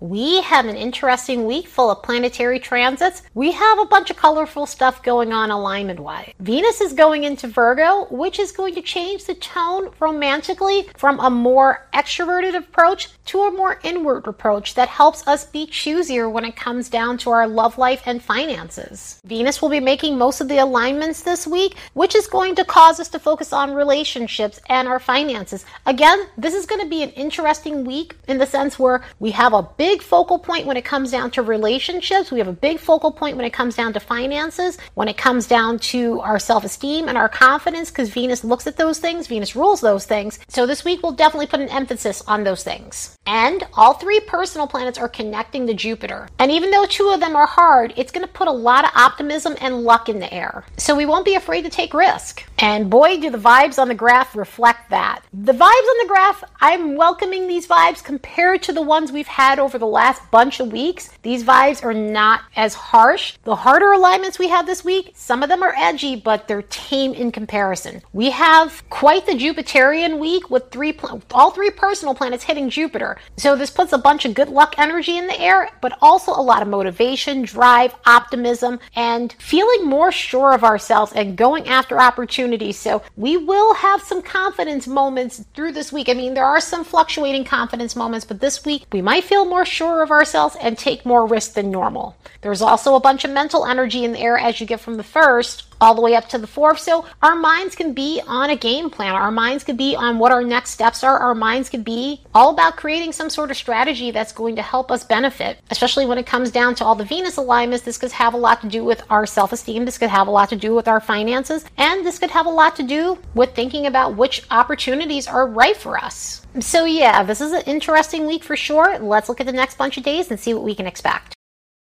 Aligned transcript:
we 0.00 0.40
have 0.42 0.66
an 0.66 0.76
interesting 0.76 1.44
week 1.44 1.66
full 1.66 1.90
of 1.90 2.02
planetary 2.02 2.60
transits. 2.60 3.22
We 3.34 3.52
have 3.52 3.78
a 3.78 3.86
bunch 3.86 4.10
of 4.10 4.16
colorful 4.16 4.66
stuff 4.66 5.02
going 5.02 5.32
on 5.32 5.50
alignment 5.50 6.00
wise. 6.00 6.32
Venus 6.38 6.80
is 6.80 6.92
going 6.92 7.24
into 7.24 7.48
Virgo, 7.48 8.06
which 8.10 8.38
is 8.38 8.52
going 8.52 8.74
to 8.74 8.82
change 8.82 9.24
the 9.24 9.34
tone 9.34 9.90
romantically 9.98 10.88
from 10.96 11.18
a 11.18 11.30
more 11.30 11.88
extroverted 11.92 12.54
approach 12.54 13.08
to 13.26 13.40
a 13.40 13.50
more 13.50 13.80
inward 13.82 14.26
approach 14.26 14.74
that 14.74 14.88
helps 14.88 15.26
us 15.26 15.46
be 15.46 15.66
choosier 15.66 16.30
when 16.30 16.44
it 16.44 16.56
comes 16.56 16.88
down 16.88 17.18
to 17.18 17.30
our 17.30 17.48
love 17.48 17.76
life 17.76 18.02
and 18.06 18.22
finances. 18.22 19.20
Venus 19.24 19.60
will 19.60 19.68
be 19.68 19.80
making 19.80 20.16
most 20.16 20.40
of 20.40 20.48
the 20.48 20.58
alignments 20.58 21.22
this 21.22 21.46
week, 21.46 21.76
which 21.94 22.14
is 22.14 22.26
going 22.26 22.54
to 22.54 22.64
cause 22.64 23.00
us 23.00 23.08
to 23.08 23.18
focus 23.18 23.52
on 23.52 23.74
relationships 23.74 24.60
and 24.68 24.86
our 24.86 25.00
finances. 25.00 25.64
Again, 25.86 26.20
this 26.36 26.54
is 26.54 26.66
going 26.66 26.80
to 26.80 26.88
be 26.88 27.02
an 27.02 27.10
interesting 27.10 27.84
week 27.84 28.14
in 28.28 28.38
the 28.38 28.46
sense 28.46 28.78
where 28.78 29.02
we 29.18 29.32
have 29.32 29.52
a 29.52 29.62
big 29.62 29.87
big 29.88 30.02
focal 30.02 30.38
point 30.38 30.66
when 30.66 30.76
it 30.76 30.84
comes 30.84 31.10
down 31.10 31.30
to 31.30 31.40
relationships. 31.40 32.30
We 32.30 32.40
have 32.40 32.46
a 32.46 32.52
big 32.52 32.78
focal 32.78 33.10
point 33.10 33.38
when 33.38 33.46
it 33.46 33.54
comes 33.54 33.74
down 33.74 33.94
to 33.94 34.00
finances, 34.00 34.76
when 34.92 35.08
it 35.08 35.16
comes 35.16 35.46
down 35.46 35.78
to 35.92 36.20
our 36.20 36.38
self 36.38 36.62
esteem 36.62 37.08
and 37.08 37.16
our 37.16 37.30
confidence, 37.30 37.90
because 37.90 38.10
Venus 38.10 38.44
looks 38.44 38.66
at 38.66 38.76
those 38.76 38.98
things, 38.98 39.28
Venus 39.28 39.56
rules 39.56 39.80
those 39.80 40.04
things. 40.04 40.40
So 40.46 40.66
this 40.66 40.84
week 40.84 41.02
we'll 41.02 41.12
definitely 41.12 41.46
put 41.46 41.60
an 41.60 41.70
emphasis 41.70 42.22
on 42.26 42.44
those 42.44 42.62
things. 42.62 43.16
And 43.26 43.66
all 43.72 43.94
three 43.94 44.20
personal 44.20 44.66
planets 44.66 44.98
are 44.98 45.08
connecting 45.08 45.66
to 45.66 45.72
Jupiter. 45.72 46.28
And 46.38 46.50
even 46.50 46.70
though 46.70 46.84
two 46.84 47.08
of 47.08 47.20
them 47.20 47.34
are 47.34 47.46
hard, 47.46 47.94
it's 47.96 48.12
going 48.12 48.26
to 48.26 48.32
put 48.32 48.48
a 48.48 48.52
lot 48.52 48.84
of 48.84 48.90
optimism 48.94 49.56
and 49.58 49.84
luck 49.84 50.10
in 50.10 50.18
the 50.18 50.32
air. 50.32 50.66
So 50.76 50.94
we 50.94 51.06
won't 51.06 51.24
be 51.24 51.34
afraid 51.34 51.62
to 51.62 51.70
take 51.70 51.94
risk. 51.94 52.44
And 52.58 52.90
boy, 52.90 53.20
do 53.20 53.30
the 53.30 53.38
vibes 53.38 53.78
on 53.78 53.88
the 53.88 53.94
graph 53.94 54.36
reflect 54.36 54.90
that. 54.90 55.22
The 55.32 55.52
vibes 55.52 55.88
on 55.92 55.98
the 56.02 56.08
graph, 56.08 56.44
I'm 56.60 56.94
welcoming 56.94 57.46
these 57.46 57.66
vibes 57.66 58.04
compared 58.04 58.62
to 58.64 58.72
the 58.72 58.82
ones 58.82 59.12
we've 59.12 59.26
had 59.26 59.58
over 59.58 59.77
the 59.78 59.86
last 59.86 60.22
bunch 60.30 60.60
of 60.60 60.72
weeks. 60.72 61.10
These 61.22 61.44
vibes 61.44 61.84
are 61.84 61.94
not 61.94 62.42
as 62.56 62.74
harsh. 62.74 63.36
The 63.44 63.56
harder 63.56 63.92
alignments 63.92 64.38
we 64.38 64.48
have 64.48 64.66
this 64.66 64.84
week, 64.84 65.12
some 65.14 65.42
of 65.42 65.48
them 65.48 65.62
are 65.62 65.74
edgy, 65.76 66.16
but 66.16 66.48
they're 66.48 66.62
tame 66.62 67.14
in 67.14 67.32
comparison. 67.32 68.02
We 68.12 68.30
have 68.30 68.82
quite 68.90 69.26
the 69.26 69.32
Jupiterian 69.32 70.18
week 70.18 70.50
with 70.50 70.70
three, 70.70 70.98
all 71.30 71.50
three 71.50 71.70
personal 71.70 72.14
planets 72.14 72.44
hitting 72.44 72.70
Jupiter. 72.70 73.16
So 73.36 73.56
this 73.56 73.70
puts 73.70 73.92
a 73.92 73.98
bunch 73.98 74.24
of 74.24 74.34
good 74.34 74.48
luck 74.48 74.74
energy 74.78 75.16
in 75.16 75.26
the 75.26 75.40
air, 75.40 75.70
but 75.80 75.96
also 76.00 76.32
a 76.32 76.42
lot 76.42 76.62
of 76.62 76.68
motivation, 76.68 77.42
drive, 77.42 77.94
optimism, 78.06 78.78
and 78.96 79.34
feeling 79.38 79.86
more 79.86 80.12
sure 80.12 80.52
of 80.52 80.64
ourselves 80.64 81.12
and 81.12 81.36
going 81.36 81.68
after 81.68 82.00
opportunities. 82.00 82.78
So 82.78 83.02
we 83.16 83.36
will 83.36 83.74
have 83.74 84.02
some 84.02 84.22
confidence 84.22 84.86
moments 84.86 85.44
through 85.54 85.72
this 85.72 85.92
week. 85.92 86.08
I 86.08 86.14
mean, 86.14 86.34
there 86.34 86.44
are 86.44 86.60
some 86.60 86.84
fluctuating 86.84 87.44
confidence 87.44 87.96
moments, 87.96 88.24
but 88.24 88.40
this 88.40 88.64
week 88.64 88.86
we 88.92 89.02
might 89.02 89.24
feel 89.24 89.44
more 89.44 89.64
sure 89.68 90.02
of 90.02 90.10
ourselves 90.10 90.56
and 90.60 90.76
take 90.76 91.06
more 91.06 91.26
risk 91.26 91.54
than 91.54 91.70
normal. 91.70 92.16
There's 92.40 92.62
also 92.62 92.94
a 92.94 93.00
bunch 93.00 93.24
of 93.24 93.30
mental 93.30 93.66
energy 93.66 94.04
in 94.04 94.12
the 94.12 94.20
air 94.20 94.38
as 94.38 94.60
you 94.60 94.66
get 94.66 94.80
from 94.80 94.96
the 94.96 95.02
first 95.02 95.67
all 95.80 95.94
the 95.94 96.00
way 96.00 96.14
up 96.14 96.28
to 96.30 96.38
the 96.38 96.46
fourth. 96.46 96.78
So 96.78 97.06
our 97.22 97.34
minds 97.34 97.74
can 97.74 97.92
be 97.94 98.20
on 98.26 98.50
a 98.50 98.56
game 98.56 98.90
plan. 98.90 99.14
Our 99.14 99.30
minds 99.30 99.64
could 99.64 99.76
be 99.76 99.94
on 99.96 100.18
what 100.18 100.32
our 100.32 100.42
next 100.42 100.70
steps 100.70 101.04
are. 101.04 101.18
Our 101.18 101.34
minds 101.34 101.68
could 101.68 101.84
be 101.84 102.22
all 102.34 102.50
about 102.50 102.76
creating 102.76 103.12
some 103.12 103.30
sort 103.30 103.50
of 103.50 103.56
strategy 103.56 104.10
that's 104.10 104.32
going 104.32 104.56
to 104.56 104.62
help 104.62 104.90
us 104.90 105.04
benefit, 105.04 105.58
especially 105.70 106.06
when 106.06 106.18
it 106.18 106.26
comes 106.26 106.50
down 106.50 106.74
to 106.76 106.84
all 106.84 106.94
the 106.94 107.04
Venus 107.04 107.36
alignments. 107.36 107.84
This 107.84 107.98
could 107.98 108.12
have 108.12 108.34
a 108.34 108.38
lot 108.38 108.60
to 108.62 108.68
do 108.68 108.84
with 108.84 109.02
our 109.10 109.26
self 109.26 109.52
esteem. 109.52 109.84
This 109.84 109.98
could 109.98 110.10
have 110.10 110.26
a 110.26 110.30
lot 110.30 110.48
to 110.50 110.56
do 110.56 110.74
with 110.74 110.88
our 110.88 111.00
finances. 111.00 111.64
And 111.76 112.04
this 112.04 112.18
could 112.18 112.30
have 112.30 112.46
a 112.46 112.50
lot 112.50 112.76
to 112.76 112.82
do 112.82 113.18
with 113.34 113.54
thinking 113.54 113.86
about 113.86 114.16
which 114.16 114.42
opportunities 114.50 115.26
are 115.26 115.46
right 115.46 115.76
for 115.76 115.96
us. 115.96 116.42
So, 116.60 116.84
yeah, 116.84 117.22
this 117.22 117.40
is 117.40 117.52
an 117.52 117.62
interesting 117.66 118.26
week 118.26 118.42
for 118.42 118.56
sure. 118.56 118.98
Let's 118.98 119.28
look 119.28 119.40
at 119.40 119.46
the 119.46 119.52
next 119.52 119.78
bunch 119.78 119.96
of 119.96 120.02
days 120.04 120.30
and 120.30 120.40
see 120.40 120.54
what 120.54 120.64
we 120.64 120.74
can 120.74 120.86
expect. 120.86 121.34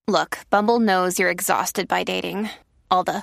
Look, 0.08 0.38
Bumble 0.50 0.80
knows 0.80 1.18
you're 1.18 1.30
exhausted 1.30 1.86
by 1.86 2.02
dating. 2.04 2.50
All 2.90 3.04
the 3.04 3.22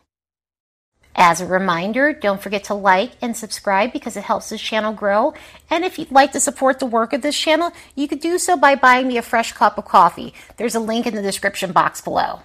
As 1.15 1.41
a 1.41 1.45
reminder, 1.45 2.13
don't 2.13 2.41
forget 2.41 2.63
to 2.65 2.73
like 2.73 3.11
and 3.21 3.35
subscribe 3.35 3.91
because 3.91 4.15
it 4.15 4.23
helps 4.23 4.49
this 4.49 4.61
channel 4.61 4.93
grow. 4.93 5.33
And 5.69 5.83
if 5.83 5.99
you'd 5.99 6.11
like 6.11 6.31
to 6.31 6.39
support 6.39 6.79
the 6.79 6.85
work 6.85 7.11
of 7.13 7.21
this 7.21 7.37
channel, 7.37 7.71
you 7.95 8.07
could 8.07 8.21
do 8.21 8.37
so 8.37 8.55
by 8.55 8.75
buying 8.75 9.07
me 9.07 9.17
a 9.17 9.21
fresh 9.21 9.51
cup 9.51 9.77
of 9.77 9.85
coffee. 9.85 10.33
There's 10.57 10.75
a 10.75 10.79
link 10.79 11.05
in 11.05 11.15
the 11.15 11.21
description 11.21 11.73
box 11.73 11.99
below. 12.01 12.41